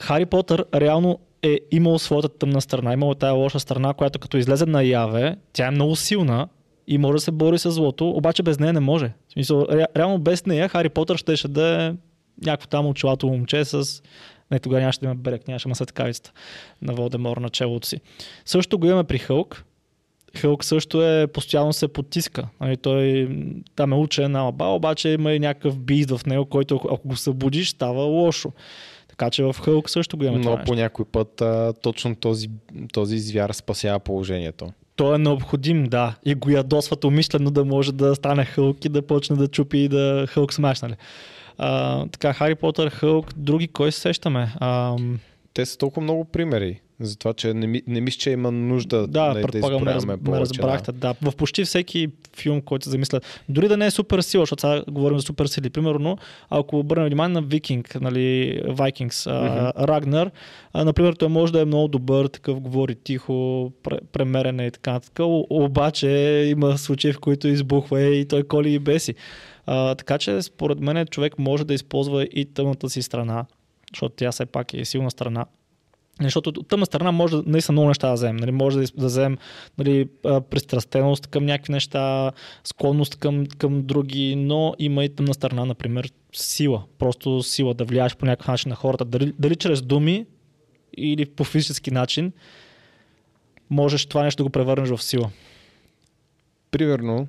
[0.00, 4.36] Хари Потър реално е имал своята тъмна страна, имал е тая лоша страна, която като
[4.36, 6.48] излезе наяве, тя е много силна
[6.86, 9.12] и може да се бори с злото, обаче без нея не може.
[9.28, 11.92] В смисъл, ре, реално без нея Хари Потър щеше да е
[12.46, 14.02] някакво там очилато момче с
[14.50, 16.32] не, тогава нямаше да има берег, нямаше ма светкавицата
[16.82, 18.00] на Волдемор на челото си.
[18.44, 19.64] Също го имаме при Хълк.
[20.34, 22.48] Хълк също е, постоянно се потиска.
[22.60, 23.28] Нали, той
[23.76, 27.16] там е учен на лаба, обаче има и някакъв бист в него, който ако го
[27.16, 28.52] събудиш, става лошо.
[29.08, 32.48] Така че в Хълк също го имаме Но по някой път а, точно този,
[32.92, 34.72] този звяр спасява положението.
[34.96, 36.14] Той е необходим, да.
[36.24, 39.88] И го ядосват умишлено да може да стане Хълк и да почне да чупи и
[39.88, 40.94] да Хълк смаш, нали?
[41.58, 44.52] А, така, Хари Потър, Хълк, други кой се сещаме?
[44.56, 44.96] А,
[45.54, 46.80] Те са толкова много примери.
[47.00, 50.02] Затова, че не, ми, не мисля, че има нужда да, нали, да предполагам, ме, раз,
[50.02, 50.40] изброяваме ме повече.
[50.40, 50.92] разбрахте.
[50.92, 51.14] Да.
[51.22, 54.82] В почти всеки филм, който се замисля, дори да не е супер сила, защото сега
[54.90, 55.70] говорим за супер сили.
[55.70, 56.18] Примерно,
[56.50, 59.88] ако обърнем внимание на Викинг, нали, Vikings, mm-hmm.
[59.88, 60.30] Рагнар,
[60.72, 65.00] а, например, той може да е много добър, такъв говори тихо, пре, премерен и така,
[65.00, 66.08] така, обаче
[66.50, 69.14] има случаи, в които избухва и той коли и беси.
[69.66, 73.44] А, така че, според мен, човек може да използва и тъмната си страна,
[73.94, 75.46] защото тя все пак е силна страна.
[76.20, 78.36] Защото от тъмна страна може наистина много неща да вземем.
[78.36, 79.38] Нали, може да, да вземем
[79.78, 82.32] нали, пристрастеност към някакви неща,
[82.64, 86.84] склонност към, към други, но има и тъмна страна, например, сила.
[86.98, 89.04] Просто сила да влияеш по някакъв начин на хората.
[89.04, 90.26] Дали, дали чрез думи
[90.96, 92.32] или по физически начин,
[93.70, 95.30] можеш това нещо да го превърнеш в сила.
[96.70, 97.28] Примерно,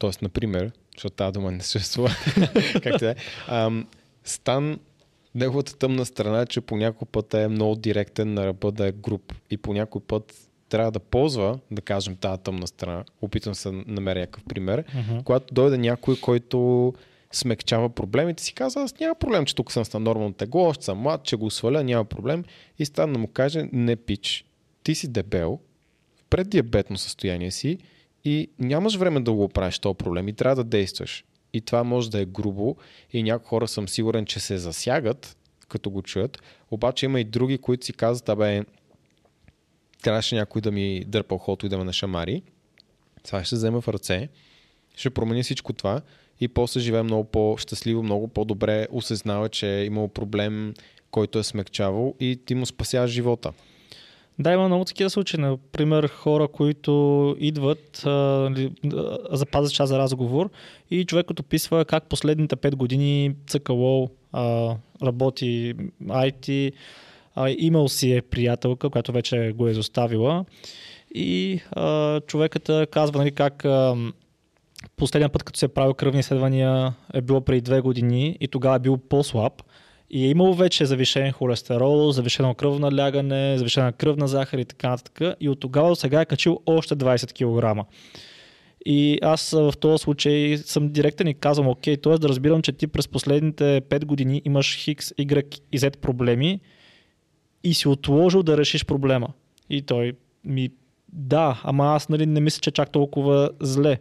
[0.00, 0.10] т.е.
[0.22, 2.10] например, защото тази дума не съществува,
[2.82, 3.14] както е,
[3.48, 3.86] ам,
[4.24, 4.78] Стан
[5.34, 8.92] неговата тъмна страна е, че по някой път е много директен на ръба да е
[8.92, 13.04] груп и по някой път трябва да ползва, да кажем, тази тъмна страна.
[13.22, 14.84] Опитвам се да намеря някакъв пример.
[14.84, 15.24] Uh-huh.
[15.24, 16.92] Когато дойде някой, който
[17.32, 20.98] смекчава проблемите, си казва, аз няма проблем, че тук съм с нормално тегло, още съм
[20.98, 22.44] млад, че го сваля, няма проблем.
[22.78, 24.44] И стана му каже, не пич,
[24.82, 25.58] ти си дебел,
[26.16, 27.78] в преддиабетно състояние си
[28.24, 31.24] и нямаш време да го оправиш този проблем и трябва да действаш.
[31.52, 32.76] И това може да е грубо
[33.12, 35.36] и някои хора съм сигурен, че се засягат,
[35.68, 36.42] като го чуят.
[36.70, 38.64] Обаче има и други, които си казват, абе,
[40.02, 42.42] трябваше някой да ми дърпа ухото и да ме нашамари.
[43.24, 44.28] Това ще взема в ръце,
[44.96, 46.00] ще промени всичко това
[46.40, 50.74] и после живее много по-щастливо, много по-добре, осъзнава, че е имал проблем,
[51.10, 53.52] който е смекчавал и ти му спасява живота.
[54.38, 55.40] Да, има много такива случаи.
[55.40, 58.50] Например, хора, които идват, а,
[59.30, 60.50] запазват час за разговор
[60.90, 64.10] и човекът описва как последните 5 години цъкало,
[65.02, 66.72] работи IT,
[67.58, 70.44] имал си е приятелка, която вече го е изоставила
[71.14, 71.60] и
[72.26, 73.64] човекът казва нали, как
[74.96, 78.76] последния път, като се е правил кръвни изследвания, е било преди две години и тогава
[78.76, 79.62] е бил по-слаб
[80.10, 85.36] и е имал вече завишен холестерол, завишено кръвно налягане, завишена кръвна захар и така нататък.
[85.40, 87.86] И от тогава до сега е качил още 20 кг.
[88.86, 92.18] И аз в този случай съм директен и казвам, окей, т.е.
[92.18, 96.60] да разбирам, че ти през последните 5 години имаш Хикс, Y и Z проблеми
[97.64, 99.28] и си отложил да решиш проблема.
[99.70, 100.12] И той
[100.44, 100.70] ми,
[101.12, 103.98] да, ама аз нали, не мисля, че е чак толкова зле.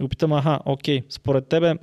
[0.00, 1.74] И опитам, аха, окей, според тебе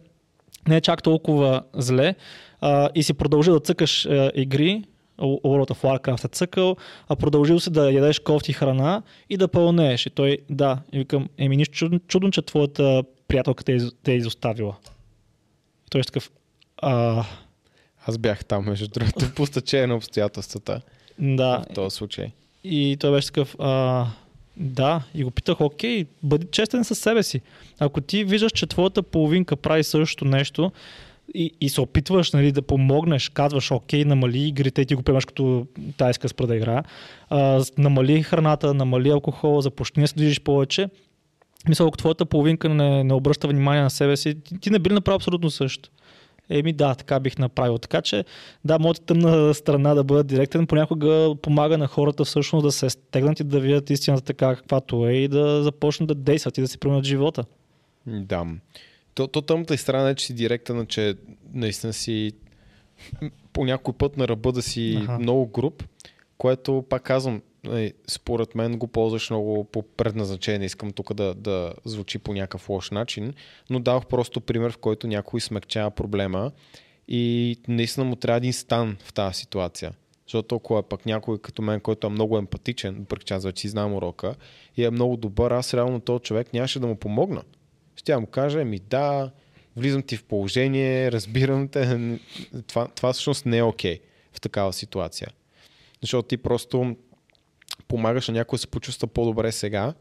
[0.68, 2.16] не е чак толкова зле,
[2.62, 4.84] а, и си продължил да цъкаш а, игри,
[5.20, 6.76] World of Warcraft е цъкал,
[7.08, 10.06] а продължил си да ядеш кофти храна и да пълнееш.
[10.06, 14.16] И той, да, и викам, еми нищо чудно, чудно че твоята приятелка те, те е
[14.16, 14.76] изоставила.
[15.88, 16.32] И той е такъв,
[16.82, 17.24] а...
[18.06, 20.82] Аз бях там, между другото, по стечение на обстоятелствата.
[21.20, 21.66] Да.
[21.70, 22.32] В този случай.
[22.64, 24.06] И той беше такъв, а,
[24.58, 27.42] да, и го питах, окей, бъди честен със себе си.
[27.80, 30.72] Ако ти виждаш, че твоята половинка прави същото нещо,
[31.34, 35.68] и, и се опитваш нали, да помогнеш, казваш, окей, намали игрите, ти го приемаш като
[35.98, 36.84] тази иска спра да игра,
[37.30, 40.90] а, намали храната, намали алкохола, започни да се движиш повече.
[41.70, 44.90] Мисля, ако твоята половинка не, не обръща внимание на себе си, ти, ти не би
[44.90, 45.90] направил абсолютно също.
[46.50, 47.78] Еми да, така бих направил.
[47.78, 48.26] Така че,
[48.66, 53.40] да, моята тъмна страна да бъда директен, понякога помага на хората всъщност да се стегнат
[53.40, 56.78] и да видят истината така каквато е и да започнат да действат и да си
[56.78, 57.44] променят живота.
[58.06, 58.46] Да.
[59.18, 61.16] То, то тъмната страна е, че си директна, че
[61.54, 62.32] наистина си
[63.54, 65.20] по някой път на ръба да си Аха.
[65.20, 65.84] много груп,
[66.38, 70.66] което пак казвам, е, според мен го ползваш много по предназначение.
[70.66, 73.34] Искам тук да, да звучи по някакъв лош начин,
[73.70, 76.52] но дадох просто пример, в който някой смекчава проблема
[77.08, 79.92] и наистина му трябва един стан в тази ситуация.
[80.26, 83.62] Защото ако е пък някой като мен, който е много емпатичен, въпреки че аз вече
[83.62, 84.36] си знам урока,
[84.78, 87.42] и е много добър, аз реално този човек нямаше да му помогна.
[87.98, 89.32] Ще му кажа, ми да,
[89.76, 92.20] влизам ти в положение, разбирам те.
[92.68, 94.02] Това, това всъщност не е окей okay
[94.34, 95.28] в такава ситуация.
[96.02, 96.96] Защото ти просто
[97.88, 99.94] помагаш на някой да се почувства по-добре сега,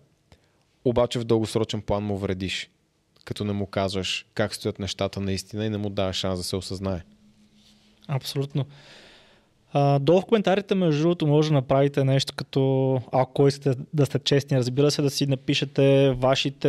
[0.85, 2.71] обаче в дългосрочен план му вредиш,
[3.25, 6.57] като не му казваш как стоят нещата наистина и не му даваш шанс да се
[6.57, 7.03] осъзнае.
[8.09, 8.67] Абсолютно.
[9.73, 14.19] А, долу в коментарите, между другото, може да направите нещо като, ако искате да сте
[14.19, 16.69] честни, разбира се, да си напишете вашите,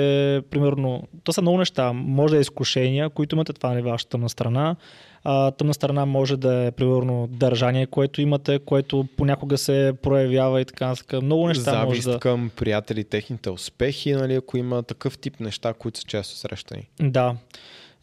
[0.49, 4.09] примерно, то са много неща, може да е изкушения, които имате, това не е вашата
[4.09, 4.75] тъмна страна.
[5.23, 10.65] А, тъмна страна може да е, примерно, държание, което имате, което понякога се проявява и
[10.65, 11.21] така, така.
[11.21, 12.19] Много неща Завист може да...
[12.19, 16.87] към приятели, техните успехи, нали, ако има такъв тип неща, които са често срещани.
[17.01, 17.35] Да.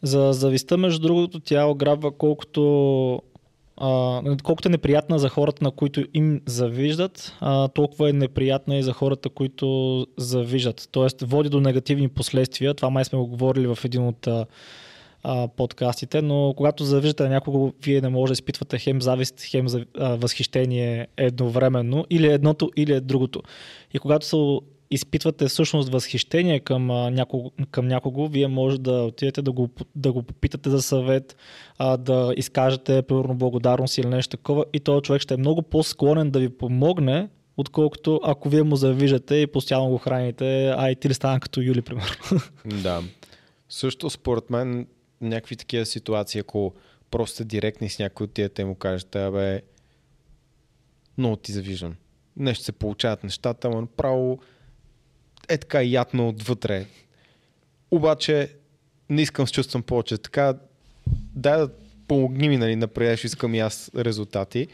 [0.01, 3.21] За зависта, между другото, тя ограбва колкото
[3.77, 8.83] а, колкото е неприятна за хората, на които им завиждат, а, толкова е неприятна и
[8.83, 10.89] за хората, които завиждат.
[10.91, 12.73] Тоест води до негативни последствия.
[12.73, 14.45] Това май сме го говорили в един от а,
[15.47, 19.85] подкастите, но когато завиждате на някого, вие не може да изпитвате хем завист, хем за,
[19.97, 23.41] а, възхищение едновременно, или едното, или другото.
[23.93, 24.35] И когато се
[24.91, 30.23] изпитвате всъщност възхищение към, някого, към някого, вие може да отидете да го, да го
[30.23, 31.35] попитате за съвет,
[31.77, 36.31] а, да изкажете примерно благодарност или нещо такова и този човек ще е много по-склонен
[36.31, 41.13] да ви помогне, отколкото ако вие му завиждате и постоянно го храните, а ти ли
[41.13, 42.15] стана като Юли, примерно.
[42.83, 43.03] Да.
[43.69, 44.87] Също според мен
[45.21, 46.73] някакви такива ситуации, ако
[47.11, 49.61] просто директни с някой от тия, те му кажете, абе,
[51.17, 51.95] много ти завиждам.
[52.37, 54.39] Нещо се получават нещата, но направо
[55.49, 56.85] е така ядно отвътре.
[57.91, 58.49] Обаче
[59.09, 60.53] не искам да се чувствам повече така.
[61.35, 61.69] Дай да
[62.07, 64.67] помогни ми, нали, напред, искам и аз резултати.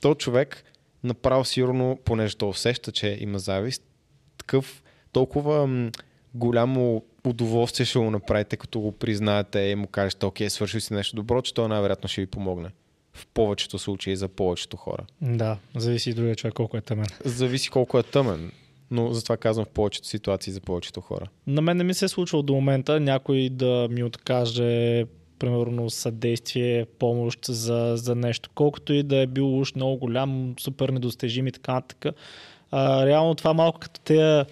[0.00, 0.64] То човек
[1.04, 3.82] направо сигурно, понеже то усеща, че има завист,
[4.38, 5.90] такъв толкова м-
[6.34, 11.16] голямо удоволствие ще го направите, като го признаете и му кажете, окей, свършил си нещо
[11.16, 12.68] добро, че той най-вероятно ще ви помогне.
[13.12, 15.04] В повечето случаи за повечето хора.
[15.20, 17.06] Да, зависи и другия човек колко е тъмен.
[17.24, 18.52] Зависи колко е тъмен,
[18.90, 21.26] но затова казвам в повечето ситуации за повечето хора.
[21.46, 25.04] На мен не ми се е случвало до момента някой да ми откаже
[25.38, 28.50] примерно съдействие, помощ за, за нещо.
[28.54, 32.14] Колкото и да е бил уж много голям, супер недостижим и така нататък.
[33.06, 34.44] Реално това малко като те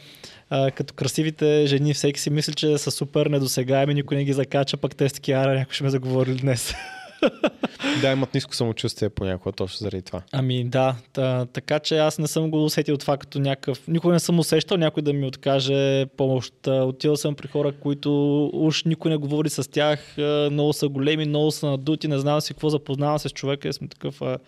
[0.50, 4.76] а, като красивите жени, всеки си мисли, че са супер недосегаеми, никой не ги закача,
[4.76, 6.74] пък те са такива, някой ще ме заговори днес.
[8.00, 10.22] Да, имат ниско самочувствие понякога, точно заради това.
[10.32, 13.88] Ами да, та, така че аз не съм го усетил това като някакъв...
[13.88, 16.54] Никога не съм усещал някой да ми откаже помощ.
[16.66, 20.14] Отивал съм при хора, които уж никой не говори с тях,
[20.50, 23.72] много са големи, много са надути, не знам си какво запознавам се с човека и
[23.72, 24.22] съм такъв...
[24.22, 24.38] А...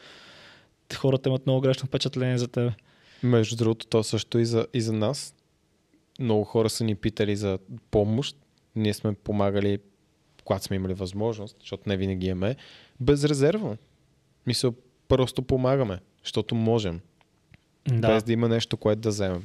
[0.95, 2.73] Хората имат много грешно впечатление за теб.
[3.23, 5.35] Между другото, то също и за, и за нас.
[6.21, 7.59] Много хора са ни питали за
[7.91, 8.37] помощ.
[8.77, 9.79] Ние сме помагали,
[10.47, 12.57] когато сме имали възможност, защото не винаги имаме,
[13.01, 13.77] безрезервно.
[14.47, 14.73] Мисля,
[15.09, 17.01] просто помагаме, защото можем.
[17.89, 18.09] Да.
[18.09, 19.45] Без да има нещо, което да вземем.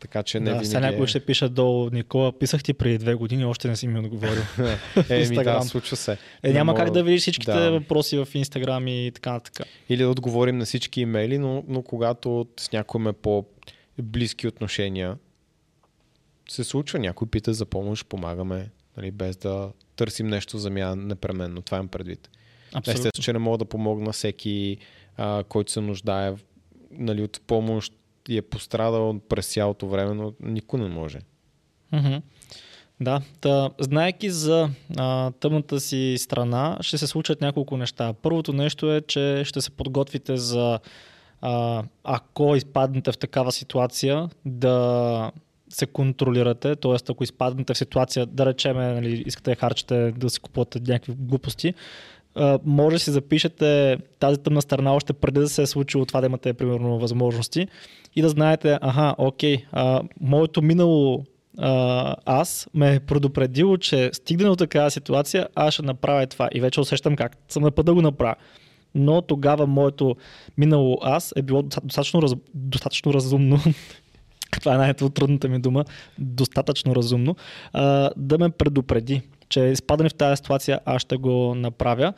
[0.00, 0.66] Така че не да, винаги.
[0.66, 1.06] сега някой е...
[1.06, 4.42] ще пише долу, Никола, писах ти преди две години, още не си ми отговорил.
[4.58, 5.62] Еми да, Инстаграм.
[5.62, 6.18] случва се.
[6.42, 7.70] Е, няма мога- как да видиш всичките Да.
[7.70, 9.66] въпроси в Инстаграм и така нататък.
[9.88, 15.16] Или да отговорим на всички имейли, но, но когато с някой ме по-близки отношения,
[16.48, 21.62] се случва, някой пита за помощ, помагаме, нали, без да търсим нещо замяна непременно.
[21.62, 22.30] Това имам предвид.
[22.74, 22.92] Абсолютно.
[22.92, 24.78] Естествено, че не мога да помогна всеки,
[25.16, 26.34] а, който се нуждае
[26.90, 27.92] нали, от помощ
[28.28, 31.18] и е пострадал през цялото време, но никой не може.
[31.92, 32.14] Мгм.
[33.00, 38.12] Да, та, знаеки за а, тъмната си страна, ще се случат няколко неща.
[38.12, 40.78] Първото нещо е, че ще се подготвите за
[41.40, 45.32] а, ако изпаднете в такава ситуация, да
[45.74, 46.96] се контролирате, т.е.
[47.08, 51.74] ако изпаднете в ситуация, да речем, нали, искате да харчете, да си купувате някакви глупости,
[52.64, 56.26] може да си запишете тази тъмна страна още преди да се е случило това да
[56.26, 57.68] имате, примерно, възможности
[58.16, 61.24] и да знаете, аха, окей, а, моето минало
[61.58, 66.48] а, аз ме е предупредило, че стигне до такава ситуация, аз ще направя това.
[66.52, 68.34] И вече усещам как съм на път да го направя.
[68.94, 70.16] Но тогава моето
[70.58, 72.20] минало аз е било доста- достатъчно,
[72.54, 73.58] достатъчно разумно.
[74.60, 75.84] Това е най-трудната ми дума.
[76.18, 77.36] Достатъчно разумно.
[77.72, 79.22] А, да ме предупреди.
[79.48, 82.12] че изпадане в тази ситуация аз ще го направя.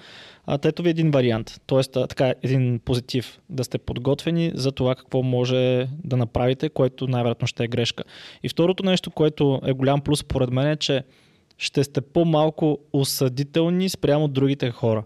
[0.47, 1.83] А, тето ви е един вариант, т.е.
[1.83, 7.65] така един позитив, да сте подготвени за това какво може да направите, което най-вероятно ще
[7.65, 8.05] е грешка.
[8.43, 11.05] И второто нещо, което е голям плюс според мен е, че
[11.59, 15.05] ще сте по-малко осъдителни спрямо другите хора.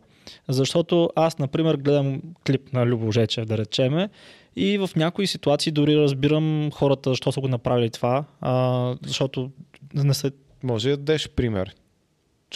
[0.49, 4.09] Защото аз, например, гледам клип на Любо Жечев, да речеме,
[4.57, 9.51] и в някои ситуации дори разбирам хората, защо са го направили това, а, защото
[9.95, 10.33] не са...
[10.63, 11.75] Може да дадеш пример?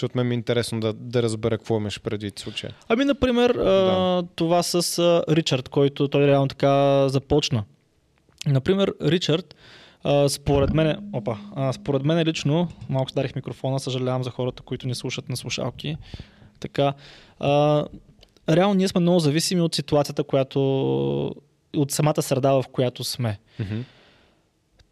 [0.02, 2.72] От мен ми е интересно да, да разбера какво имаш преди случая.
[2.88, 3.62] Ами, например, да.
[3.62, 7.64] а, това с а, Ричард, който той реално така започна.
[8.46, 9.54] Например, Ричард,
[10.04, 14.88] а, според мен, опа, а, според мен лично, малко старих микрофона, съжалявам за хората, които
[14.88, 15.96] не слушат на слушалки.
[16.60, 16.94] Така,
[17.40, 17.84] а,
[18.48, 21.34] реално ние сме много зависими от ситуацията, която
[21.76, 23.38] от самата среда, в която сме.
[23.60, 23.82] Mm-hmm.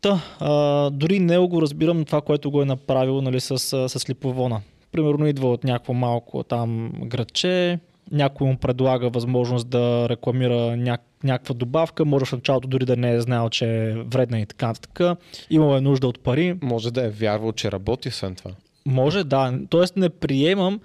[0.01, 4.61] Та, а, дори не го разбирам това, което го е направил нали, с, с липовона.
[4.93, 7.79] Примерно идва от някакво малко там градче,
[8.13, 13.15] някой му предлага възможност да рекламира ня, някаква добавка, може в началото дори да не
[13.15, 15.19] е знаел, че е вредна и така нататък.
[15.51, 16.59] Имал е нужда от пари.
[16.63, 18.51] Може да е вярвал, че работи след това.
[18.87, 19.59] Може, да.
[19.71, 20.81] Тоест не приемам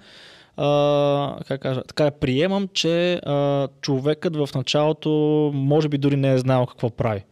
[1.46, 5.10] как кажа, така приемам, че а, човекът в началото
[5.54, 7.24] може би дори не е знал какво прави.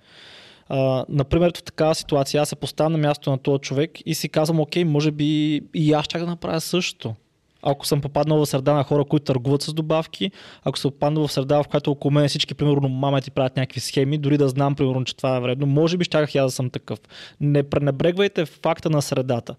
[0.68, 4.28] А, например, в такава ситуация аз се поставям на място на този човек и си
[4.28, 7.14] казвам, окей, може би и аз ще да направя същото.
[7.62, 10.30] Ако съм попаднал в среда на хора, които търгуват с добавки,
[10.64, 13.80] ако съм попаднал в среда, в която около мен всички, примерно, мама ти правят някакви
[13.80, 16.70] схеми, дори да знам, примерно, че това е вредно, може би щях я да съм
[16.70, 16.98] такъв.
[17.40, 19.54] Не пренебрегвайте факта на средата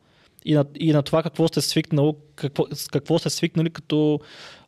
[0.45, 4.19] и на, и на това какво сте свикнали, какво, какво сте свикнали като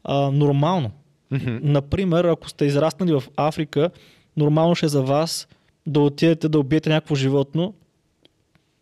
[0.03, 0.91] а, нормално.
[1.31, 1.59] Mm-hmm.
[1.63, 3.89] Например, ако сте израснали в Африка,
[4.37, 5.47] нормално ще е за вас
[5.87, 7.73] да отидете да убиете някакво животно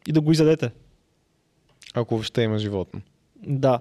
[0.08, 0.71] и да го изядете.
[1.93, 3.02] Ако въобще има животно.
[3.47, 3.80] Да.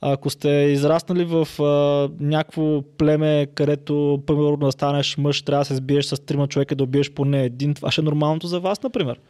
[0.00, 5.74] Ако сте израснали в а, някакво племе, където, примерно, да станеш мъж, трябва да се
[5.74, 9.20] сбиеш с трима човека, да убиеш поне един, това ще е нормалното за вас, например.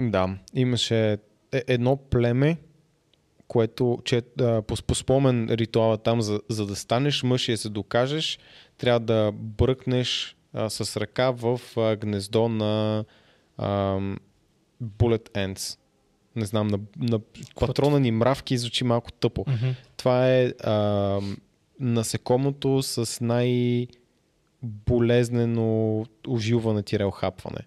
[0.00, 1.18] Да, имаше
[1.54, 2.58] е едно племе,
[3.48, 7.58] което, че а, по, по спомен ритуала там, за, за да станеш мъж и да
[7.58, 8.38] се докажеш,
[8.78, 13.04] трябва да бръкнеш а, с ръка в а, гнездо на
[13.56, 13.98] а,
[14.82, 15.78] bullet ants.
[16.36, 17.20] Не знам, на, на
[17.60, 19.44] патрона ни мравки звучи малко тъпо.
[19.44, 19.74] Mm-hmm.
[19.96, 21.20] Това е а,
[21.80, 23.86] насекомото с най-
[24.62, 27.60] болезнено ожилване тирел хапване.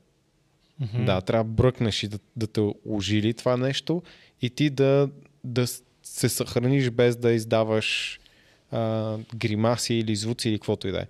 [0.82, 1.06] Mm-hmm.
[1.06, 4.04] Да, трябва да бръкнеш и да, да те ожили това нещо
[4.42, 5.10] и ти да,
[5.44, 5.68] да
[6.04, 8.20] се съхраниш без да издаваш
[8.72, 11.08] а, гримаси или звуци или каквото и да е.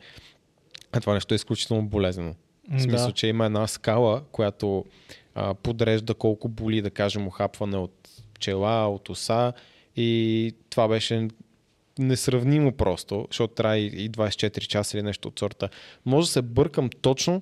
[0.92, 2.36] А това нещо е изключително болезнено.
[2.72, 3.14] В смисъл, да.
[3.14, 4.86] че има една скала, която
[5.36, 9.54] а, подрежда колко боли, да кажем, охапване от пчела, от оса
[9.96, 11.28] и това беше
[12.00, 15.70] несравнимо просто, защото трябва и 24 часа или нещо от сорта.
[16.06, 17.42] Може да се бъркам точно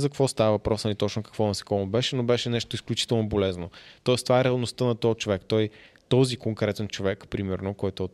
[0.00, 3.70] за какво става въпрос, нали точно какво насекомо беше, но беше нещо изключително болезно.
[4.04, 5.42] Тоест това е реалността на този човек.
[5.48, 5.70] Той,
[6.08, 8.12] този конкретен човек, примерно, който е от,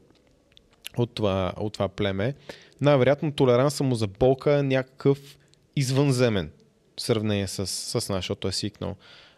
[0.96, 2.34] от, това, от това племе,
[2.80, 5.38] най-вероятно толеранса му за болка е някакъв
[5.76, 6.50] извънземен
[6.96, 8.96] в сравнение с, с нас, защото е свикнал.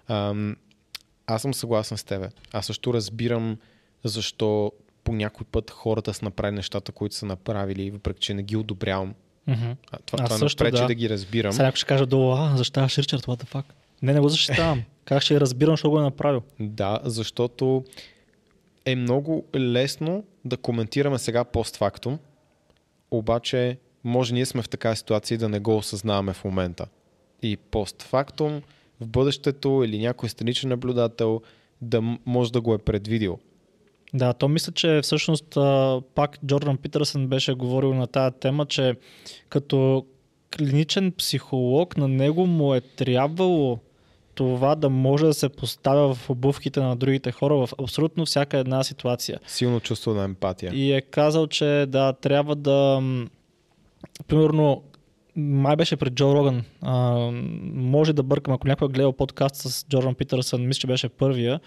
[0.09, 0.57] Ам,
[1.27, 2.29] аз съм съгласен с тебе.
[2.53, 3.59] Аз също разбирам
[4.05, 4.73] защо
[5.05, 9.15] по някой път хората са направили нещата, които са направили, въпреки че не ги одобрявам
[9.49, 9.77] Mm-hmm.
[9.91, 10.87] А, това, това също, пречи да.
[10.87, 11.53] да ги разбирам.
[11.53, 13.65] Сега някой ще каже долу, а, защитаваш Ричард, what the fuck?
[14.03, 14.83] Не, не го защитавам.
[15.05, 16.43] как ще разбирам, що го е направил?
[16.61, 17.85] Да, защото
[18.85, 22.19] е много лесно да коментираме сега постфактум,
[23.11, 26.87] обаче може ние сме в такава ситуация да не го осъзнаваме в момента.
[27.43, 28.63] И постфактум
[29.01, 31.43] в бъдещето или някой страничен наблюдател
[31.81, 33.39] да може да го е предвидил.
[34.15, 35.59] Да, то мисля, че всъщност
[36.15, 38.95] пак Джордан Питърсън беше говорил на тази тема, че
[39.49, 40.07] като
[40.57, 43.79] клиничен психолог на него му е трябвало
[44.35, 48.85] това да може да се поставя в обувките на другите хора в абсолютно всяка една
[48.85, 49.41] ситуация.
[49.47, 50.73] Силно чувство на емпатия.
[50.75, 53.03] И е казал, че да, трябва да...
[54.29, 54.83] Примерно,
[55.37, 56.63] май беше пред Джо Роган.
[56.83, 57.31] А,
[57.73, 61.61] може да бъркам, ако някой е гледал подкаст с Джордан Питърсън, мисля, че беше първия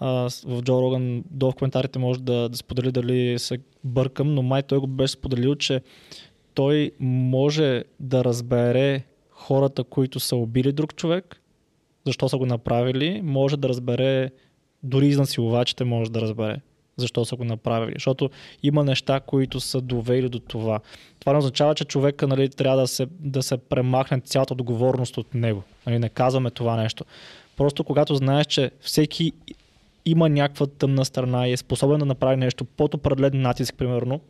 [0.00, 4.62] в Джо Роган долу в коментарите може да, да сподели дали се бъркам, но май
[4.62, 5.80] той го беше споделил, че
[6.54, 11.40] той може да разбере хората, които са убили друг човек,
[12.06, 14.30] защо са го направили, може да разбере,
[14.82, 16.60] дори изнасилувачите може да разбере
[17.00, 17.92] защо са го направили.
[17.94, 18.30] Защото
[18.62, 20.80] има неща, които са довели до това.
[21.20, 25.34] Това не означава, че човека нали, трябва да се, да се премахне цялата отговорност от
[25.34, 25.62] него.
[25.86, 27.04] Нали, не казваме това нещо.
[27.56, 29.32] Просто когато знаеш, че всеки
[30.04, 34.20] има някаква тъмна страна и е способен да направи нещо под определен натиск, примерно,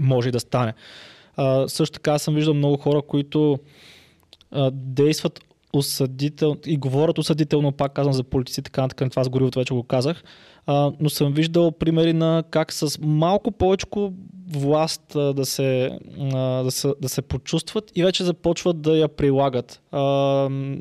[0.00, 0.74] може да стане.
[1.36, 3.58] А, също така съм виждал много хора, които
[4.50, 9.58] а, действат осъдител и говорят осъдително, пак казвам за политици, така нататък, това с горивото
[9.58, 10.24] вече го казах,
[10.66, 13.86] а, но съм виждал примери на как с малко повече
[14.50, 19.08] власт а, да, се, а, да, се, да се почувстват и вече започват да я
[19.08, 19.80] прилагат.
[19.92, 20.00] А,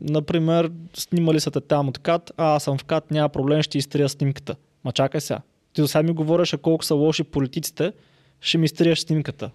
[0.02, 3.78] например, снимали са те там от кат, а аз съм в кат, няма проблем, ще
[3.78, 4.56] изтрия снимката.
[4.84, 5.42] Ма чакай сега.
[5.74, 7.94] Ти до сега ми говореше колко са лоши политиците,
[8.42, 9.52] ще ми изтриеш снимката.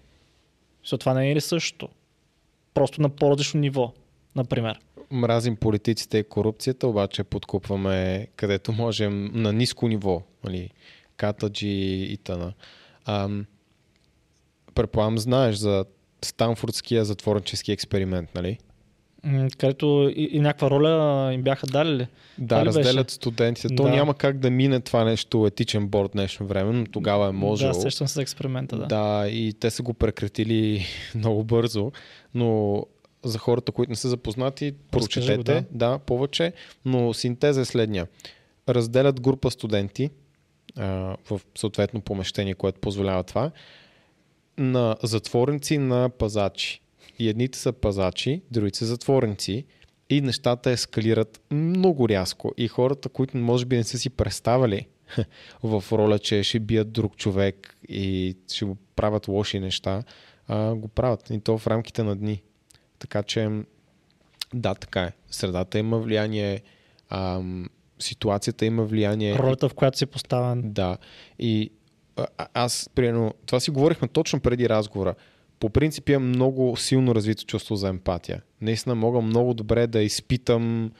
[0.83, 1.89] Защото това не е ли същото?
[2.73, 3.93] Просто на по-различно ниво,
[4.35, 4.79] например
[5.11, 10.69] мразим политиците и корупцията, обаче подкупваме където можем на ниско ниво, нали,
[11.17, 12.53] катаджи и тъна.
[14.75, 15.85] предполагам, знаеш за
[16.21, 18.57] Станфордския затворнически експеримент, нали?
[19.57, 22.07] Където и, и някаква роля им бяха дали ли?
[22.37, 23.15] Да, Дали разделят беше?
[23.15, 23.75] студентите.
[23.75, 23.89] То да.
[23.89, 27.73] няма как да мине това нещо етичен борт днешно време, но тогава е можело.
[27.73, 28.85] Да, сещам се за експеримента, да.
[28.85, 30.85] Да, и те са го прекратили
[31.15, 31.91] много бързо,
[32.33, 32.83] но
[33.25, 35.63] за хората, които не са запознати, прочетете, да.
[35.71, 36.53] да, повече,
[36.85, 38.07] но синтеза е следния.
[38.69, 40.09] Разделят група студенти
[40.77, 43.51] а, в съответно помещение, което позволява това,
[44.57, 46.81] на затворници на пазачи.
[47.19, 49.65] И едните са пазачи, другите са затворници
[50.09, 52.53] и нещата ескалират много рязко.
[52.57, 54.87] И хората, които може би не са си представили
[55.63, 60.03] в роля, че ще бият друг човек и ще го правят лоши неща,
[60.47, 61.29] а, го правят.
[61.29, 62.41] И то в рамките на дни.
[62.99, 63.49] Така че,
[64.53, 65.11] да, така е.
[65.31, 66.61] Средата има влияние,
[67.09, 67.69] ам,
[67.99, 69.37] ситуацията има влияние.
[69.37, 70.61] Ролята, в която си поставен.
[70.65, 70.97] Да.
[71.39, 71.71] И
[72.17, 75.15] а, аз, примерно, това си говорихме точно преди разговора.
[75.59, 78.41] По принцип имам много силно развито чувство за емпатия.
[78.61, 80.91] Наистина мога много добре да изпитам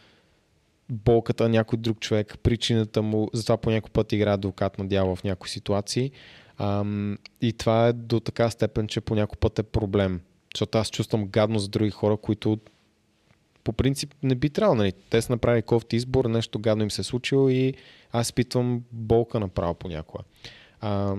[0.90, 5.16] болката на някой друг човек, причината му, затова по някой път игра адвокат на дявол
[5.16, 6.12] в някои ситуации.
[6.58, 10.22] Ам, и това е до така степен, че по някой път е проблем.
[10.56, 12.60] Защото аз чувствам гадно за други хора, които
[13.64, 14.76] по принцип не би трябвало.
[14.76, 14.94] Нали?
[15.10, 17.74] Те са направили кофти избор, нещо гадно им се е случило и
[18.12, 20.24] аз питвам болка направо понякога.
[20.82, 21.16] А,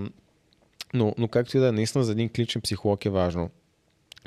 [0.94, 3.50] но, но както и да е, наистина за един клиничен психолог е важно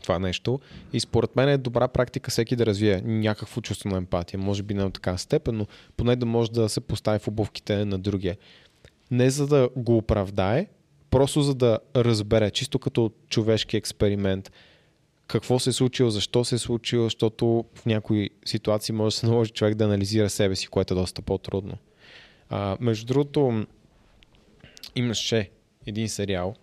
[0.01, 0.59] това нещо.
[0.93, 4.39] И според мен е добра практика всеки да развие някакво чувство на емпатия.
[4.39, 7.85] Може би не на така степен, но поне да може да се постави в обувките
[7.85, 8.37] на другия.
[9.11, 10.67] Не за да го оправдае,
[11.09, 14.51] просто за да разбере, чисто като човешки експеримент–
[15.29, 19.25] какво се е случило, защо се е случило, защото в някои ситуации може да се
[19.27, 21.77] наложи човек да анализира себе си, което е доста по-трудно.
[22.49, 23.65] А, между другото,
[24.95, 25.49] имаше
[25.85, 26.55] един сериал,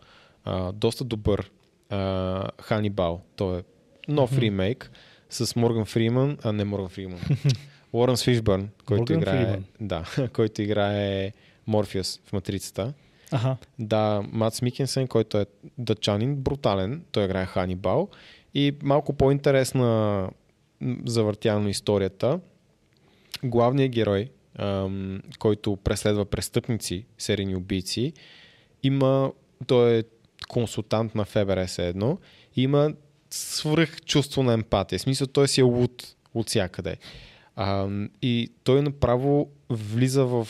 [0.44, 1.50] а, доста добър,
[1.90, 3.22] а, Ханибал.
[3.36, 3.62] Той е
[4.08, 4.40] нов mm-hmm.
[4.40, 4.90] ремейк
[5.30, 7.20] с Морган Фриман, а не Морган Фриман,
[7.92, 11.32] Лоренс Фишбърн, който играе, да, който играе
[11.66, 12.92] Морфиус в Матрицата.
[13.30, 13.56] Ага.
[13.78, 15.46] Да, Мац Микенсен, който е
[15.78, 18.08] дъчанин, брутален, той играе Ханибал.
[18.56, 20.30] И малко по-интересна
[21.06, 22.40] завъртяно историята.
[23.44, 28.12] Главният герой, ам, който преследва престъпници, серийни убийци,
[28.82, 29.32] има,
[29.66, 30.02] той е
[30.48, 32.18] консултант на ФБР едно,
[32.56, 32.92] има
[33.30, 34.98] свръх чувство на емпатия.
[34.98, 36.96] В смисъл, той си е луд от всякъде.
[37.56, 40.48] Ам, и той направо влиза в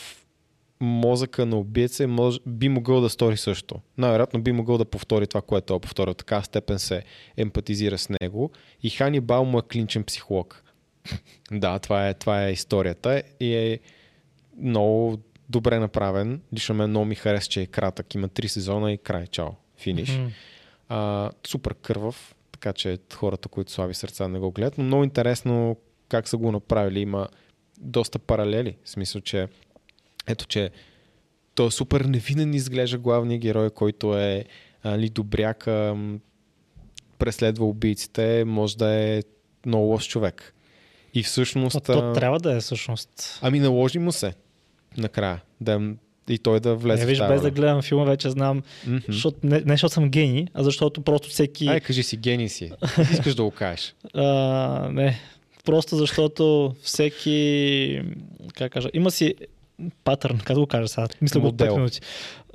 [0.79, 3.75] мозъка на убиеца мож, би могъл да стори също.
[3.97, 6.13] Най-вероятно би могъл да повтори това, което е повторил.
[6.13, 7.03] Така степен се
[7.37, 8.51] емпатизира с него.
[8.83, 10.63] И Хани Бал му е клинчен психолог.
[11.51, 13.79] да, това е, това е историята и е
[14.61, 15.17] много
[15.49, 16.41] добре направен.
[16.53, 18.15] Лично мен много ми хареса, че е кратък.
[18.15, 19.27] Има три сезона и край.
[19.27, 19.49] Чао.
[19.77, 20.09] Финиш.
[20.09, 20.29] Mm-hmm.
[20.89, 25.77] А, супер кървав, така че хората, които слаби сърца не го гледат, но много интересно
[26.09, 26.99] как са го направили.
[26.99, 27.27] Има
[27.77, 28.75] доста паралели.
[28.83, 29.47] В смисъл, че
[30.27, 30.71] ето, че
[31.55, 34.45] той е супер невинен изглежда главният герой, който е
[34.83, 35.97] али, добряка,
[37.19, 39.23] преследва убийците, може да е
[39.65, 40.53] много лош човек.
[41.13, 41.75] И всъщност...
[41.75, 43.39] А, то трябва да е всъщност.
[43.41, 44.33] Ами наложи му се
[44.97, 45.41] накрая.
[45.61, 45.93] Да,
[46.29, 49.03] и той да влезе не, виж, без да гледам филма, вече знам, mm-hmm.
[49.07, 51.67] защото, не, не защото съм гений, а защото просто всеки...
[51.67, 52.71] Ай, кажи си, гений си.
[53.11, 53.95] Искаш да го кажеш.
[54.13, 55.19] А, не,
[55.65, 58.01] просто защото всеки,
[58.55, 59.35] как кажа, има си
[60.03, 61.07] патърн, как да го кажа сега?
[61.21, 61.99] Мисля го 5 минути.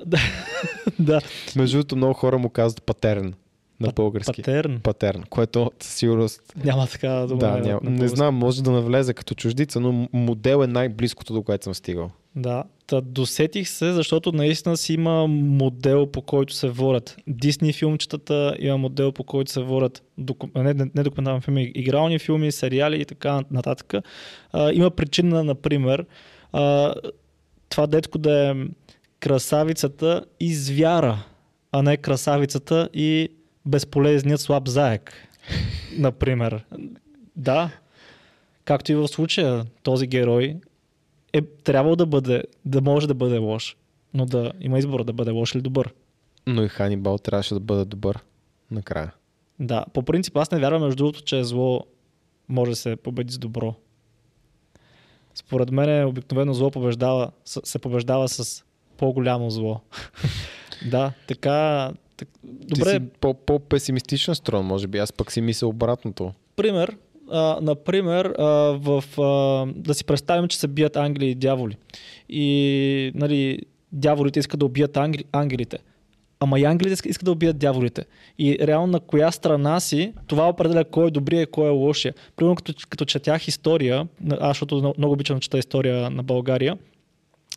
[0.99, 1.21] да.
[1.57, 3.35] Между другото, много хора му казват патерн
[3.81, 4.43] на български.
[4.43, 4.81] Патерн?
[4.83, 6.43] Патерн, което със сигурност...
[6.65, 7.39] Няма така дума.
[7.39, 7.81] Да, няма.
[7.83, 12.11] не знам, може да навлезе като чуждица, но модел е най-близкото до което съм стигал.
[12.37, 17.17] Да, та досетих се, защото наистина си има модел по който се ворят.
[17.27, 20.47] Дисни филмчетата има модел по който се ворят доку...
[20.55, 23.95] не, не, не документални филми, игрални филми, сериали и така нататък.
[24.53, 26.07] А, има причина, например,
[26.53, 26.95] а,
[27.69, 28.55] това детко да е
[29.21, 31.25] красавицата и звяра,
[31.73, 33.29] а не красавицата и
[33.67, 35.13] безполезният слаб заек,
[35.99, 36.65] например.
[37.37, 37.71] Да,
[38.65, 40.57] както и в случая, този герой
[41.33, 43.77] е трябвало да бъде, да може да бъде лош,
[44.15, 45.95] но да има избор да бъде лош или добър.
[46.47, 48.19] Но и Ханибал трябваше да бъде добър
[48.71, 49.13] накрая.
[49.59, 51.87] Да, по принцип аз не вярвам между другото, че зло
[52.49, 53.75] може да се победи с добро.
[55.35, 58.65] Според мен обикновено зло побеждава, се побеждава с
[58.97, 59.81] по-голямо зло.
[60.91, 61.91] да, така...
[62.17, 62.85] Так, добре.
[62.85, 64.99] Ти си по-песимистичен строн, може би.
[64.99, 66.33] Аз пък си мисля обратното.
[66.57, 66.97] Пример,
[67.31, 68.45] а, например, а,
[68.79, 71.77] в, а, да си представим, че се бият ангели и дяволи.
[72.29, 73.59] И нали,
[73.93, 75.79] дяволите искат да убият ангели, ангелите.
[76.43, 78.05] Ама и ангелите искат да убият дяволите.
[78.39, 82.15] И реално на коя страна си, това определя кой е добрия и кой е лошия.
[82.37, 86.79] Примерно като, като четях история, аз защото много обичам да чета история на България,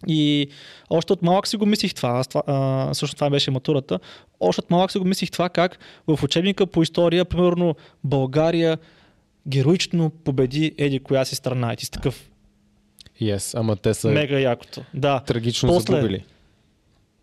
[0.08, 0.48] и
[0.90, 4.00] още от малък си го мислих това, аз това а, също това беше матурата,
[4.40, 8.78] още от малък си го мислих това как в учебника по история, примерно България
[9.48, 11.74] героично победи еди коя си страна.
[11.74, 12.30] И ти си такъв.
[13.22, 14.84] Yes, ама те са Мега якото.
[14.94, 15.20] Да.
[15.20, 16.26] трагично После, загубили.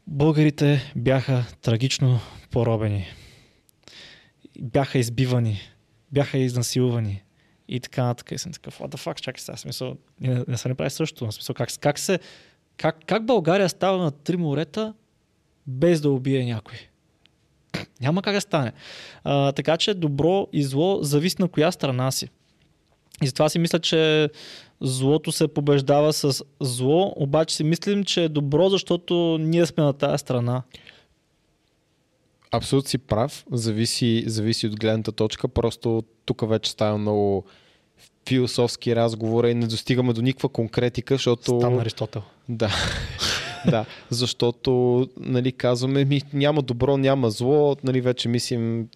[0.07, 3.07] Българите бяха трагично поробени.
[4.61, 5.61] Бяха избивани.
[6.13, 7.23] Бяха изнасилвани.
[7.69, 8.33] И така нататък.
[8.33, 9.57] И съм такъв, what the fuck, чакай сега.
[9.57, 11.33] Смисъл, не, не се не прави също.
[11.33, 12.21] Смисъл, как, как, се,
[12.77, 14.95] как, как България става на три морета
[15.67, 16.77] без да убие някой?
[18.01, 18.73] Няма как да стане.
[19.25, 22.29] А, така че добро и зло зависи на коя страна си.
[23.23, 24.31] И затова си мисля, че
[24.81, 29.93] злото се побеждава с зло, обаче си мислим, че е добро, защото ние сме на
[29.93, 30.62] тая страна.
[32.51, 33.45] Абсолютно си прав.
[33.53, 35.49] Зависи, зависи от гледната точка.
[35.49, 37.45] Просто тук вече става много
[38.29, 41.59] философски разговор и не достигаме до никаква конкретика, защото...
[41.59, 42.23] Стан Аристотел.
[42.49, 42.70] Да.
[43.70, 48.89] да, защото нали, казваме, ми, няма добро, няма зло, нали, вече мислим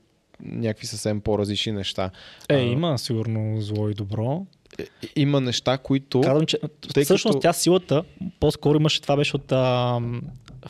[0.44, 2.10] някакви съвсем по-различни неща.
[2.48, 4.46] Е, има сигурно зло и добро.
[4.78, 4.84] Е,
[5.16, 6.20] има неща, които...
[6.20, 6.58] Казвам, че
[6.94, 7.40] тъй всъщност като...
[7.40, 8.04] тя силата,
[8.40, 10.20] по-скоро имаше, това беше от uh,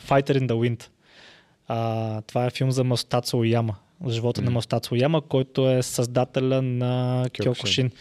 [0.07, 0.87] Fighter in the Wind.
[1.69, 3.75] Uh, това е филм за Мастацо Яма,
[4.09, 4.45] живота mm.
[4.45, 7.91] на Мастацо Яма, който е създателя на Кьокушин.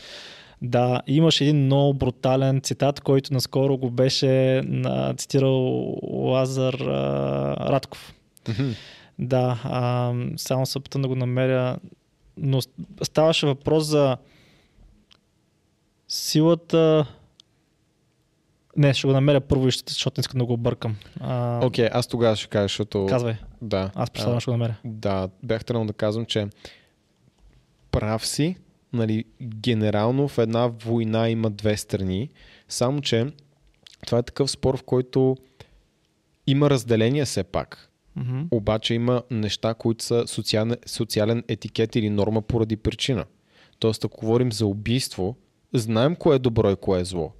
[0.63, 4.63] Да, имаше един много брутален цитат, който наскоро го беше
[5.17, 8.15] цитирал Лазар а, Радков.
[8.45, 8.75] Mm-hmm.
[9.19, 11.79] Да, а, само се да го намеря.
[12.37, 12.61] Но
[13.03, 14.17] ставаше въпрос за
[16.09, 17.07] силата...
[18.77, 20.97] Не, ще го намеря първо, защото не искам да го объркам.
[21.63, 23.07] Окей, okay, аз тогава ще кажа, защото...
[23.07, 23.37] Казвай.
[23.63, 23.91] Да.
[23.95, 24.77] Аз представям ще го намеря.
[24.85, 26.49] Да, бях трябвало да казвам, че
[27.91, 28.57] прав си,
[28.93, 32.31] нали, генерално в една война има две страни,
[32.69, 33.27] само че
[34.07, 35.37] това е такъв спор, в който
[36.47, 37.91] има разделение все пак.
[38.19, 38.49] Mm-hmm.
[38.51, 43.25] Обаче има неща, които са социален, социален етикет или норма поради причина.
[43.79, 45.37] Тоест, ако говорим за убийство,
[45.75, 47.33] знаем кое е добро и кое е зло.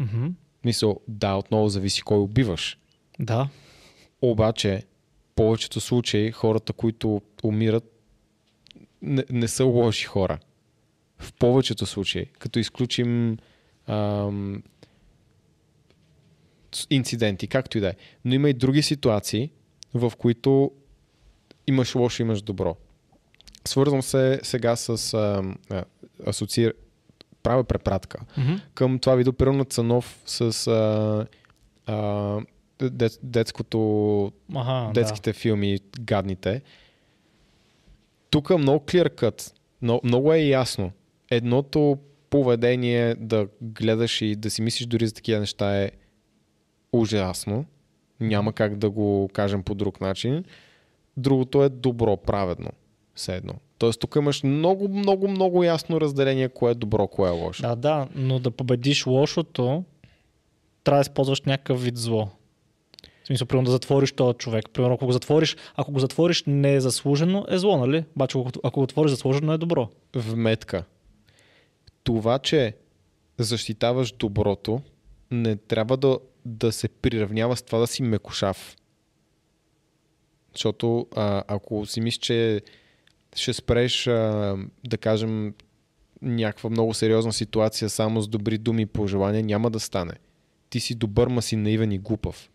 [0.00, 0.32] Mm-hmm.
[0.64, 2.78] Мисъл, да, отново зависи кой убиваш.
[3.20, 3.48] Да.
[4.22, 4.82] Обаче,
[5.30, 7.84] в повечето случаи хората, които умират,
[9.02, 10.38] не, не са лоши хора.
[11.18, 12.26] В повечето случаи.
[12.26, 13.38] Като изключим
[13.86, 14.62] ам,
[16.90, 17.94] инциденти, както и да е.
[18.24, 19.50] Но има и други ситуации,
[19.94, 20.70] в които
[21.66, 22.76] имаш лошо, имаш добро.
[23.64, 25.84] Свързвам се сега с а,
[26.26, 26.74] асоциир...
[27.42, 28.60] правя препратка mm-hmm.
[28.74, 31.26] към това видео, примерно Цанов с а,
[31.86, 32.40] а,
[32.80, 35.38] дет, детското, ага, детските да.
[35.38, 36.62] филми, гадните.
[38.30, 39.52] Тук е много clear cut,
[39.82, 40.92] но, много е ясно.
[41.30, 41.98] Едното
[42.30, 45.90] поведение да гледаш и да си мислиш дори за такива неща е
[46.92, 47.64] ужасно.
[48.20, 50.44] Няма как да го кажем по друг начин.
[51.16, 52.70] Другото е добро, праведно.
[53.14, 53.54] Все едно.
[53.78, 57.62] Тоест тук имаш много, много, много ясно разделение кое е добро, кое е лошо.
[57.62, 59.84] Да, да, но да победиш лошото,
[60.84, 62.28] трябва да използваш някакъв вид зло.
[63.22, 64.70] В смисъл, примерно да затвориш този човек.
[64.72, 68.04] Примерно, ако го затвориш, ако го затвориш не е заслужено, е зло, нали?
[68.16, 69.88] Обаче, ако, го отвориш заслужено, е добро.
[70.16, 70.84] Вметка.
[72.04, 72.74] Това, че
[73.38, 74.80] защитаваш доброто,
[75.30, 78.76] не трябва да, да се приравнява с това да си мекошав.
[80.52, 82.62] Защото а, ако си мислиш, че
[83.36, 85.54] ще спреш, а, да кажем,
[86.22, 90.12] някаква много сериозна ситуация само с добри думи и пожелания, няма да стане.
[90.70, 92.50] Ти си добър, ма си наивен и глупав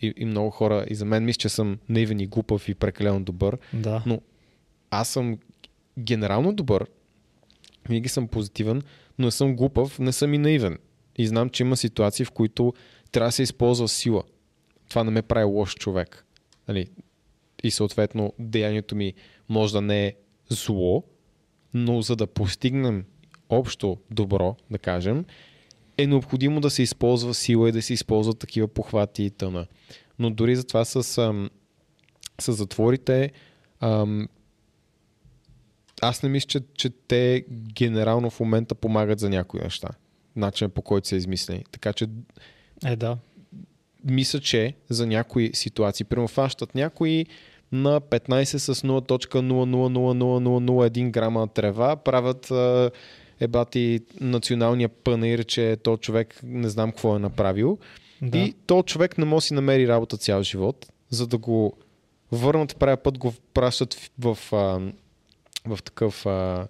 [0.00, 3.20] и, и много хора, и за мен мисля, че съм наивен и глупав и прекалено
[3.20, 4.02] добър, да.
[4.06, 4.20] но
[4.90, 5.38] аз съм
[5.98, 6.86] генерално добър,
[7.88, 8.82] винаги съм позитивен,
[9.18, 10.78] но не съм глупав, не съм и наивен.
[11.16, 12.74] И знам, че има ситуации, в които
[13.12, 14.22] трябва да се използва сила.
[14.88, 16.26] Това не ме прави лош човек.
[16.68, 16.86] Нали?
[17.62, 19.14] И съответно деянието ми
[19.48, 20.14] може да не е
[20.48, 21.04] зло,
[21.74, 23.04] но за да постигнем
[23.48, 25.24] общо добро, да кажем,
[25.98, 29.66] е необходимо да се използва сила и да се използват такива похвати и тъна.
[30.18, 31.02] Но дори за това с,
[32.40, 33.32] с затворите,
[36.00, 39.88] аз не мисля, че, че те генерално в момента помагат за някои неща.
[40.36, 41.64] Начинът по който са измислени.
[41.70, 42.06] Така че
[42.84, 43.16] Е, да.
[44.04, 47.26] мисля, че за някои ситуации, примерно фащат някои
[47.72, 52.52] на 15 с 0.0000001 грама трева, правят
[53.40, 57.78] ебати националния пънир, че то човек не знам какво е направил.
[58.22, 58.38] Да.
[58.38, 61.76] И то човек не може да си намери работа цял живот, за да го
[62.32, 64.80] върнат правя път, го пращат в, в, а,
[65.66, 66.68] в такъв а,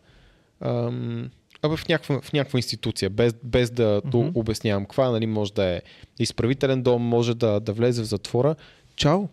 [0.60, 1.30] ам,
[1.62, 4.30] а в, някаква, в някаква институция, без, без да mm-hmm.
[4.34, 5.82] обяснявам каква, нали, може да е
[6.18, 8.56] изправителен дом, може да, да влезе в затвора.
[8.96, 9.28] Чао!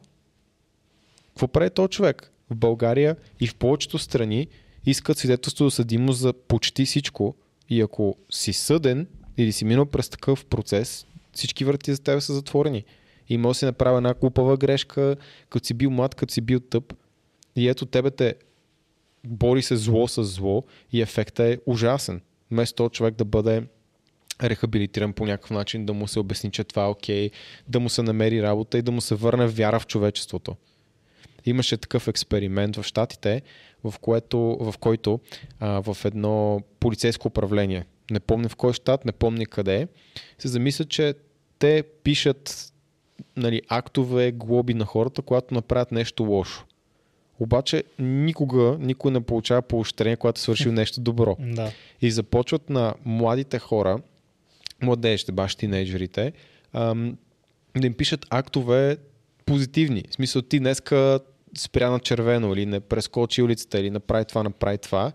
[1.27, 2.31] Какво прави този човек?
[2.49, 4.47] В България и в повечето страни
[4.85, 7.35] искат свидетелство за съдимост за почти всичко.
[7.69, 9.07] И ако си съден
[9.37, 12.83] или си минал през такъв процес, всички врати за теб са затворени.
[13.29, 15.15] И може да си направи една глупава грешка,
[15.49, 16.93] като си бил млад, като си бил тъп.
[17.55, 18.35] И ето тебе те
[19.27, 22.21] бори се зло с зло и ефекта е ужасен.
[22.51, 23.63] Вместо човек да бъде
[24.43, 27.29] рехабилитиран по някакъв начин, да му се обясни, че това е окей,
[27.67, 30.55] да му се намери работа и да му се върне вяра в човечеството.
[31.45, 33.41] Имаше такъв експеримент в Штатите,
[33.83, 35.19] в, което, в който
[35.59, 39.87] а, в едно полицейско управление, не помня в кой щат, не помня къде,
[40.37, 41.13] се замисля, че
[41.59, 42.73] те пишат
[43.37, 46.65] нали, актове, глоби на хората, когато направят нещо лошо.
[47.39, 51.37] Обаче никога никой не получава поощрение, когато е свършил нещо добро.
[51.39, 51.71] Да.
[52.01, 53.99] И започват на младите хора,
[54.83, 56.33] младежите, баш тинейджерите,
[56.73, 57.17] ам,
[57.77, 58.97] да им пишат актове
[59.45, 60.03] позитивни.
[60.09, 61.19] В смисъл ти днеска
[61.57, 65.11] спря на червено или не прескочи улицата или направи това, направи това.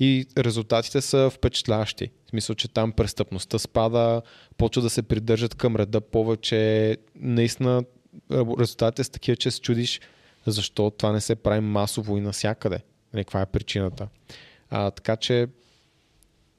[0.00, 2.10] И резултатите са впечатляващи.
[2.26, 4.22] В смисъл, че там престъпността спада,
[4.56, 6.96] почва да се придържат към реда повече.
[7.14, 7.84] Наистина
[8.32, 10.00] резултатите са такива, че се чудиш
[10.46, 12.80] защо това не се прави масово и навсякъде.
[13.12, 14.08] Нали, каква е причината.
[14.70, 15.46] А, така че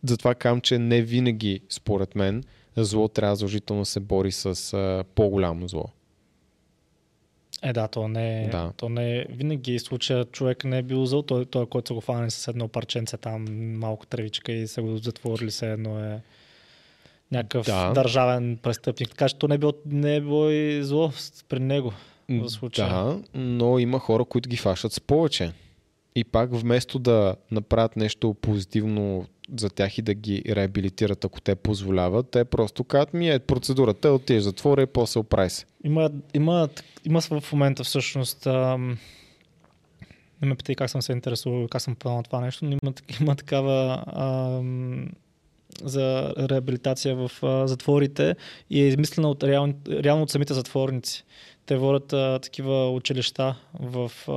[0.03, 2.43] затова казвам, че не винаги, според мен,
[2.77, 5.86] зло трябва задължително да се бори с а, по-голямо зло.
[7.63, 8.47] Е, да, то не е.
[8.49, 8.71] Да.
[8.77, 9.25] То не е.
[9.29, 12.67] Винаги случая човек не е бил зъл, той, той който са го фанали с едно
[12.67, 13.45] парченце там,
[13.77, 16.21] малко тревичка и са го затворили се едно е
[17.31, 17.91] някакъв Да.
[17.93, 19.09] държавен престъпник.
[19.09, 21.11] Така че то не е било, не е било и зло
[21.49, 21.93] при него
[22.30, 22.89] в случая.
[22.89, 25.51] Да, но има хора, които ги фащат с повече.
[26.15, 29.26] И пак вместо да направят нещо позитивно
[29.57, 34.11] за тях и да ги реабилитират, ако те позволяват, те просто казват ми е процедурата,
[34.11, 35.65] отидеш в затвора и после оправи се.
[35.84, 36.69] Има, има,
[37.05, 38.47] има в момента всъщност.
[38.47, 38.97] Ам,
[40.41, 43.36] не ме питай как съм се интересувал, как съм на това нещо, но има, има
[43.36, 45.09] такава ам,
[45.84, 48.36] за реабилитация в а, затворите
[48.69, 51.26] и е измислена от реално, реално от самите затворници.
[51.66, 54.32] Те водят а, такива училища в, а,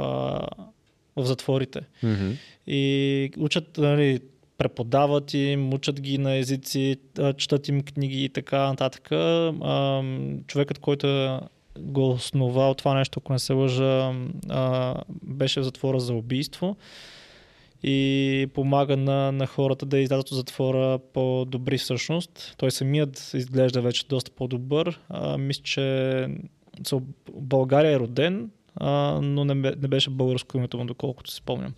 [1.17, 2.37] в затворите Mm-hmm.
[2.67, 4.21] и учат, нали,
[4.59, 9.13] преподават им, учат ги на езици, а, четат им книги и така нататък.
[9.13, 11.41] Ам, Човекът, който
[11.79, 14.15] го основал това нещо, ако не се лъжа,
[14.49, 16.77] а, беше в затвора за убийство
[17.83, 22.55] и помага на, на хората да излязат от затвора по-добри всъщност.
[22.57, 25.01] Той самият изглежда вече доста по-добър.
[25.09, 26.27] А, мисля, че
[26.91, 27.01] в
[27.33, 31.75] България е роден, а, но не, не беше българско името му, доколкото си спомням.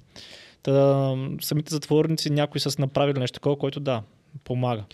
[0.63, 4.03] Та, самите затворници някои са направили нещо такова, което да,
[4.45, 4.85] помага.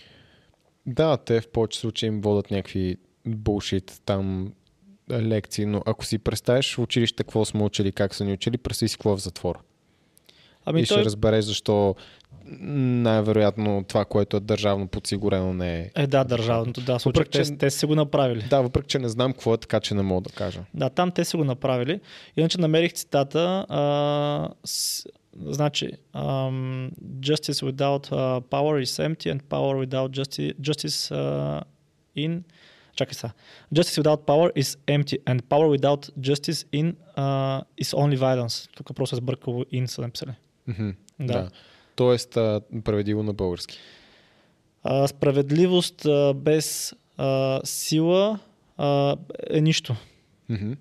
[0.85, 4.53] Да, те в повече случаи им водят някакви булшит там
[5.11, 8.89] лекции, но ако си представиш в училище какво сме учили, как са ни учили, представи
[8.89, 9.59] си какво е в затвора.
[10.69, 11.95] Ами и той, ще разбереш защо
[12.61, 15.91] най-вероятно това, което е държавно подсигурено не е.
[15.95, 18.45] е да, държавното, да, случай, Въпреки, че- те, те са го направили.
[18.49, 20.61] Да, въпреки че не знам какво е, така че не мога да кажа.
[20.73, 21.99] Да, там те са го направили.
[22.37, 23.65] Иначе намерих цитата.
[23.69, 25.05] А, с,
[25.45, 31.63] значи, um, justice without uh, power is empty and power without justice, justice uh,
[32.17, 32.41] in...
[32.95, 33.33] Чакай сега.
[33.75, 38.69] Justice without power is empty and power without justice in uh, is only violence.
[38.75, 40.31] Тук просто е сбъркало in са написали.
[40.67, 40.89] Мгм,
[41.19, 41.33] Да.
[41.33, 41.49] да.
[41.95, 43.77] Тоест, а, преведи го на български.
[44.83, 48.39] А, справедливост а, без а, сила
[48.77, 49.17] а,
[49.49, 49.95] е нищо.
[50.49, 50.71] Мгм.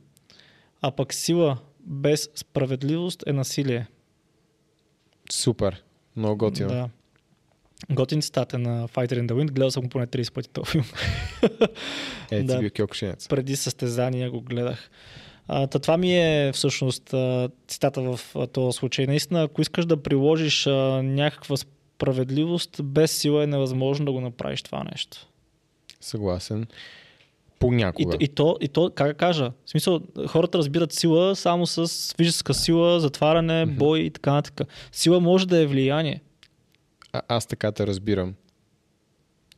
[0.83, 3.87] А пък сила без справедливост е насилие.
[5.33, 5.83] Супер.
[6.17, 6.69] Много готино.
[6.69, 6.89] Да.
[7.91, 9.51] Готин цитата на Fighter in the Wind.
[9.51, 10.85] Гледал съм го поне 30 пъти този филм.
[12.31, 12.59] Е, ти Да.
[12.59, 12.71] бил.
[13.29, 14.91] Преди състезания го гледах.
[15.49, 17.15] А, та това ми е всъщност
[17.69, 18.21] цитата в
[18.53, 19.07] този случай.
[19.07, 20.73] Наистина, ако искаш да приложиш а,
[21.03, 25.27] някаква справедливост, без сила е невъзможно да го направиш това нещо.
[26.01, 26.63] Съгласен.
[26.63, 28.11] И, Понякога.
[28.19, 32.55] то- и, то, и то, как кажа, в смисъл, хората разбират сила само с физическа
[32.55, 34.69] сила, затваряне, бой и така нататък.
[34.93, 36.21] Сила може да е влияние.
[37.13, 38.35] А, аз така те разбирам.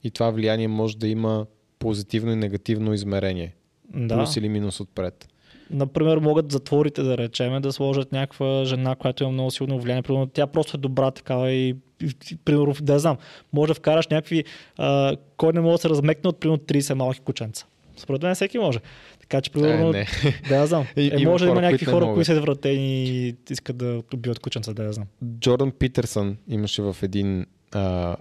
[0.05, 1.47] И това влияние може да има
[1.79, 3.55] позитивно и негативно измерение.
[3.95, 4.17] Да.
[4.17, 5.29] Плюс или минус отпред.
[5.71, 10.03] Например, могат затворите да речеме да сложат някаква жена, която има много силно влияние.
[10.03, 11.69] Примерно, тя просто е добра такава и,
[12.03, 13.17] и, и примерно, да знам,
[13.53, 14.45] може да вкараш някакви,
[14.77, 17.67] а, кой не може да се размекне от примерно 30 малки кученца.
[17.97, 18.79] Според мен всеки може.
[19.21, 20.07] Така че, примерно, Е,
[20.49, 20.87] да знам.
[20.97, 24.75] Е, има може да има някакви хора, които са вратени и искат да убиват кученца,
[24.75, 25.07] да я знам.
[25.41, 28.17] Джордан Питерсън имаше в един а,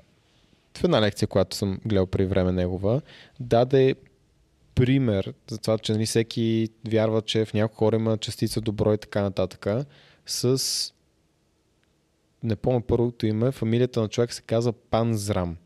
[0.78, 3.02] в една лекция, която съм гледал при време негова,
[3.40, 3.96] даде
[4.78, 8.98] пример за това, че нали, всеки вярва, че в някои хора има частица добро и
[8.98, 9.68] така нататък,
[10.26, 10.94] с
[12.44, 15.58] не помня първото име, фамилията на човек се казва Панзрам.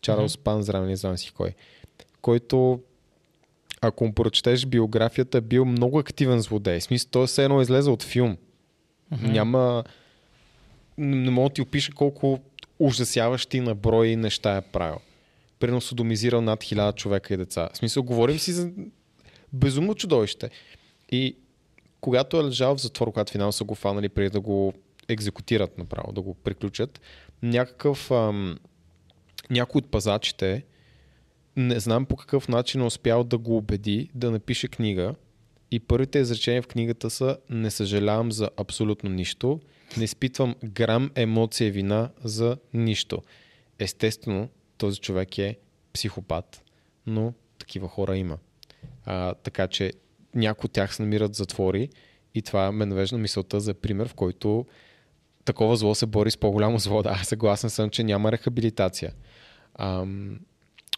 [0.00, 1.54] Чарлз Панзрам, не знам си кой.
[2.20, 2.80] Който
[3.80, 6.80] ако му прочетеш биографията, е бил много активен злодей.
[6.80, 8.36] В смисъл, той все едно излезе от филм.
[9.10, 9.32] Мгм.
[9.32, 9.84] Няма.
[10.98, 12.40] Не мога да ти опиша колко
[12.78, 14.98] ужасяващи на брой неща е правил.
[15.58, 17.68] Примерно над хиляда човека и деца.
[17.72, 18.70] В смисъл, говорим си за
[19.52, 20.50] безумно чудовище.
[21.12, 21.36] И
[22.00, 24.74] когато е лежал в затвор, когато финал са го фанали преди да го
[25.08, 27.00] екзекутират направо, да го приключат,
[27.42, 28.58] някакъв ам,
[29.50, 30.64] някой от пазачите
[31.56, 35.14] не знам по какъв начин е успял да го убеди да напише книга
[35.70, 39.60] и първите изречения в книгата са не съжалявам за абсолютно нищо,
[39.96, 43.22] не изпитвам грам емоция вина за нищо.
[43.78, 44.48] Естествено,
[44.78, 45.58] този човек е
[45.92, 46.62] психопат,
[47.06, 48.38] но такива хора има.
[49.04, 49.92] А, така че
[50.34, 51.88] някои от тях се намират в затвори
[52.34, 54.66] и това ме навежда на мисълта за пример, в който
[55.44, 57.02] такова зло се бори с по-голямо зло.
[57.02, 59.12] Да, аз съгласен съм, че няма рехабилитация.
[59.74, 60.40] Ам,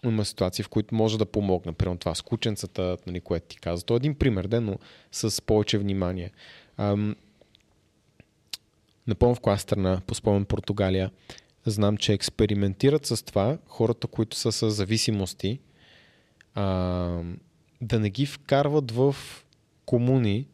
[0.05, 1.72] има ситуации, в които може да помогне.
[1.72, 3.85] Примерно това с кученцата, нали, което ти каза.
[3.85, 4.79] То е един пример, де, но
[5.12, 6.31] с повече внимание.
[6.76, 7.16] Ам,
[9.18, 11.11] помня в коя страна, по спомен Португалия,
[11.67, 15.61] знам, че експериментират с това хората, които са с зависимости,
[16.55, 16.65] а,
[17.81, 19.17] да не ги вкарват в
[19.87, 20.47] комуни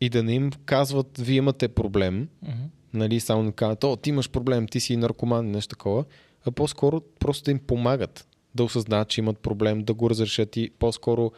[0.00, 2.52] и да не им казват, вие имате проблем, Мгм.
[2.94, 6.04] нали, само да казват, о, ти имаш проблем, ти си наркоман, нещо такова,
[6.46, 10.70] а по-скоро просто да им помагат да осъзнаят, че имат проблем, да го разрешат и
[10.78, 11.32] по-скоро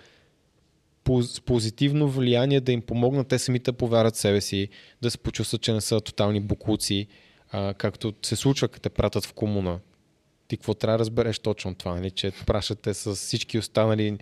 [1.21, 4.69] с позитивно влияние да им помогнат те самите да повярват себе си,
[5.03, 7.07] да се почувстват, че не са тотални букуци,
[7.53, 9.81] а, както се случва, като те пратят в комуна.
[10.49, 12.11] Ти какво трябва да разбереш точно това, нали?
[12.11, 14.19] че пращате с всички останали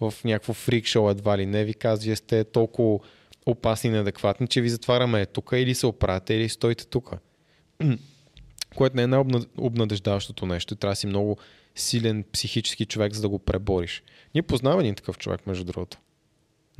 [0.00, 2.98] в някакво фрик шоу едва ли не, ви казват, вие сте толкова
[3.46, 7.12] опасни и неадекватни, че ви затваряме тук или се оправяте, или стоите тук.
[8.76, 10.76] Което не е най-обнадеждаващото нещо.
[10.76, 11.36] Трябва да си много
[11.74, 14.02] силен психически човек, за да го пребориш.
[14.34, 15.98] Ние познаваме един такъв човек, между другото.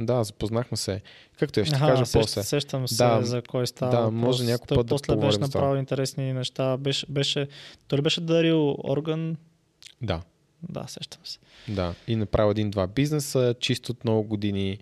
[0.01, 1.03] Да, запознахме се.
[1.39, 2.43] Както я ще ти кажа сещ- после.
[2.43, 3.91] Сещам се Да, за кой става.
[3.93, 4.21] да, въпрос.
[4.21, 6.77] може някой път да после беше направил интересни неща.
[6.77, 7.49] Беше, беше,
[7.89, 9.37] той ли беше дарил орган?
[10.03, 10.23] Да,
[10.63, 11.39] Да, сещам се.
[11.69, 11.95] да.
[12.09, 14.79] И направил един-два бизнеса, чисто от много години.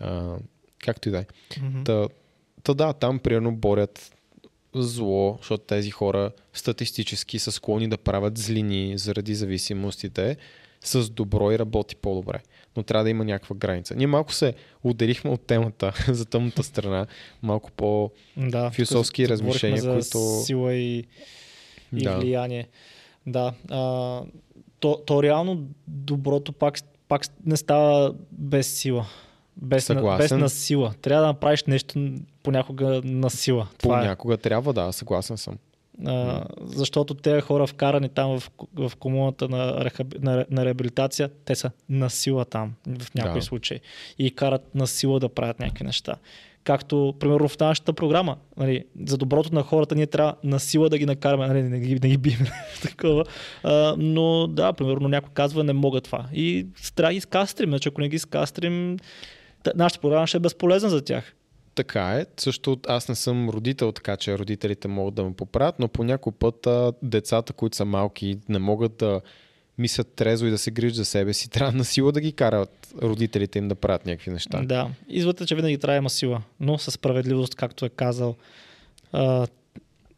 [0.00, 0.36] А,
[0.78, 1.26] както и да е.
[1.84, 2.08] Та,
[2.62, 4.10] та да, там примерно борят
[4.74, 10.36] зло, защото тези хора статистически са склонни да правят злини заради зависимостите
[10.84, 12.40] с добро и работи по-добре.
[12.76, 13.94] Но трябва да има някаква граница.
[13.94, 14.54] Ние малко се
[14.84, 17.06] отделихме от темата за тъмната страна,
[17.42, 18.10] малко по...
[18.36, 20.98] Да, философски размишления, за които- Сила и,
[21.96, 22.18] и Да.
[22.18, 22.68] влияние.
[23.26, 23.52] Да.
[23.70, 24.20] А,
[24.80, 29.06] то, то реално доброто пак, пак не става без сила.
[29.56, 30.40] Без, без Съгласен.
[30.40, 30.94] на сила.
[31.02, 32.12] Трябва да направиш нещо
[32.42, 33.66] понякога на сила.
[33.74, 33.76] Е.
[33.78, 35.58] Понякога трябва, да, съгласен съм.
[36.06, 40.14] А, защото тези хора вкарани там в, в комуната на, рехаб...
[40.20, 43.44] на, на реабилитация, те са на сила там в някои Да.
[43.46, 43.80] случаи.
[44.18, 46.14] И карат на сила да правят някакви неща.
[46.64, 50.98] Както, примерно, в нашата програма, нали, за доброто на хората ние трябва на сила да
[50.98, 52.46] ги накараме, нали, не, ги, не ги бием,
[52.82, 53.24] такова.
[53.62, 56.26] А, но да, примерно някой казва, не мога това.
[56.32, 58.96] И трябва да ги скастрим, значи ако не ги скастрим,
[59.62, 61.34] та- нашата програма ще е безполезна за тях.
[61.74, 62.26] Така е.
[62.36, 66.32] Също аз не съм родител, така че родителите могат да ме поправят, но по някой
[66.32, 69.20] път а, децата, които са малки не могат да
[69.78, 72.94] мислят трезво и да се грижат за себе си, трябва на сила да ги карат
[73.02, 74.62] родителите им да правят някакви неща.
[74.62, 74.90] Да.
[75.08, 78.36] Изводът е, че винаги трябва има сила, но със справедливост, както е казал
[79.12, 79.46] а,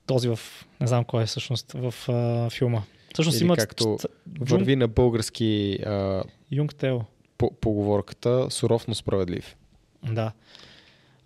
[0.06, 0.38] този в,
[0.80, 2.82] не знам кой е всъщност, в а, филма.
[3.14, 3.98] Всъщност Или имат както
[4.40, 7.04] върви на български а, Юнгтел.
[7.38, 9.56] по- поговорката суров, но справедлив.
[10.02, 10.32] Да.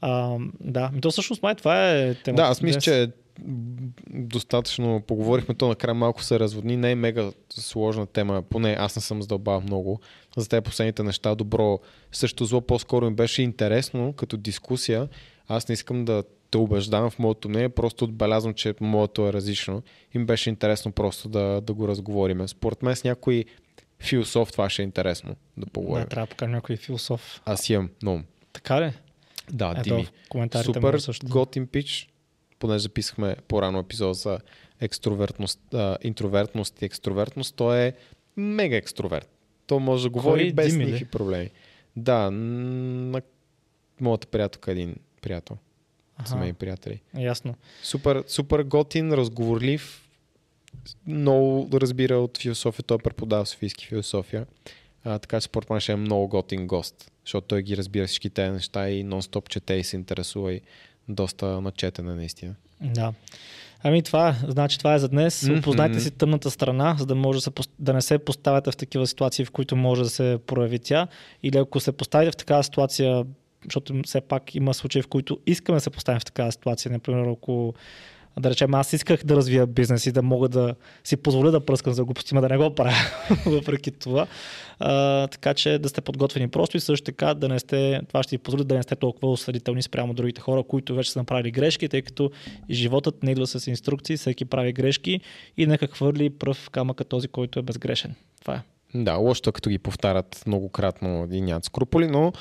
[0.01, 2.43] А, да, ми то всъщност май това е темата.
[2.43, 3.11] Да, аз мисля, че
[4.11, 6.77] достатъчно поговорихме, то накрая малко се разводни.
[6.77, 10.01] Не е мега сложна тема, поне аз не съм задълбал много.
[10.37, 11.79] За тези последните неща, добро,
[12.13, 15.09] също зло, по-скоро им беше интересно като дискусия.
[15.49, 19.83] Аз не искам да те убеждавам в моето мнение, просто отбелязвам, че моето е различно.
[20.15, 22.49] Им беше интересно просто да, да го разговориме.
[22.49, 23.45] Според мен с някой
[24.03, 26.05] философ това ще е интересно да поговорим.
[26.05, 27.43] Да, трябва да покажа някой философ.
[27.45, 28.23] Аз имам, но
[28.53, 28.93] Така ли?
[29.53, 30.05] Да, Ето Дими.
[30.05, 31.27] в коментарите Супер също.
[31.27, 32.09] готин пич,
[32.59, 34.39] понеже записахме по-рано епизод за
[34.81, 37.93] екстровертност, а, интровертност и екстровертност, той е
[38.37, 39.29] мега екстроверт.
[39.67, 40.87] То може да говори Кой, без Дими ли?
[40.87, 41.51] никакви проблеми.
[41.97, 43.23] Да, на
[44.01, 45.57] моята приятелка е един приятел.
[46.17, 47.01] Аха, мои приятели.
[47.19, 47.55] ясно.
[47.83, 50.09] Супер, супер готин, разговорлив,
[51.07, 54.47] много разбира от философия, той преподава Софийски философия.
[55.05, 58.31] А, така че според мен ще е много готин гост, защото той ги разбира всички
[58.31, 60.61] тези неща и нон-стоп чете и се интересува и
[61.09, 62.55] доста начетене наистина.
[62.81, 63.13] Да.
[63.83, 65.49] Ами това, значи това е за днес.
[65.59, 69.07] Опознайте си тъмната страна, за да може да, се, да не се поставяте в такива
[69.07, 71.07] ситуации, в които може да се прояви тя.
[71.43, 73.25] Или ако се поставите в такава ситуация,
[73.65, 76.93] защото все пак има случаи, в които искаме да се поставим в такава ситуация.
[76.93, 77.75] Например, ако
[78.39, 80.75] да речем, аз исках да развия бизнес и да мога да
[81.05, 82.95] си позволя да пръскам за глупости, но да не го правя
[83.47, 84.27] въпреки това.
[84.79, 88.37] А, така че да сте подготвени просто и също така да не сте, това ще
[88.37, 91.89] ви позволи да не сте толкова осъдителни спрямо другите хора, които вече са направили грешки,
[91.89, 92.31] тъй като
[92.71, 95.21] животът не идва с инструкции, всеки прави грешки
[95.57, 98.15] и нека хвърли пръв камъка този, който е безгрешен.
[98.41, 98.63] Това е.
[98.95, 102.33] Да, лошото е като ги повтарят многократно и нямат скруполи, но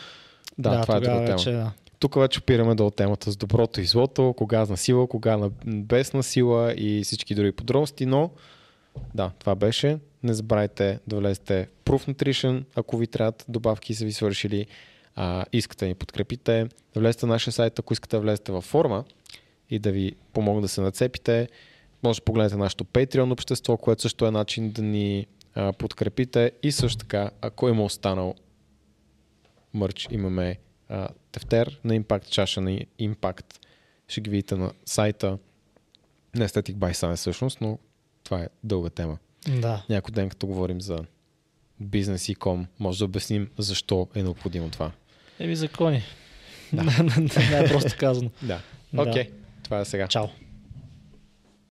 [0.58, 1.38] да, това е друга тема.
[1.38, 1.72] вече, да.
[2.00, 6.14] Тук вече опираме до темата с доброто и злото, кога на сила, кога на без
[6.14, 8.32] на сила и всички други подробности, но
[9.16, 10.00] да, това беше.
[10.24, 14.66] Не забравяйте да влезете в Proof Nutrition, ако ви трябват добавки са ви свършили,
[15.16, 18.64] а, искате да ни подкрепите, да влезете на нашия сайт, ако искате да влезете във
[18.64, 19.04] форма
[19.70, 21.50] и да ви помогна да се нацепите.
[22.04, 26.72] Може да погледнете нашото Patreon общество, което също е начин да ни а, подкрепите и
[26.72, 28.36] също така, ако има останал
[29.74, 30.58] мърч, имаме
[31.32, 33.56] тефтер на Impact, чаша на Impact.
[34.08, 35.38] Ще ги видите на сайта
[36.36, 37.80] на Aesthetic by Sun всъщност, но
[38.24, 39.18] това е дълга тема.
[39.48, 39.86] Да.
[39.90, 41.00] Някой ден, като говорим за
[41.80, 44.92] бизнес и ком, може да обясним защо е необходимо това.
[45.40, 46.04] Еми закони.
[46.74, 46.84] Да.
[47.52, 48.30] не е просто казано.
[48.42, 48.62] Да.
[48.94, 49.02] Да.
[49.02, 49.32] Окей, okay.
[49.64, 50.08] това е сега.
[50.08, 50.28] Чао.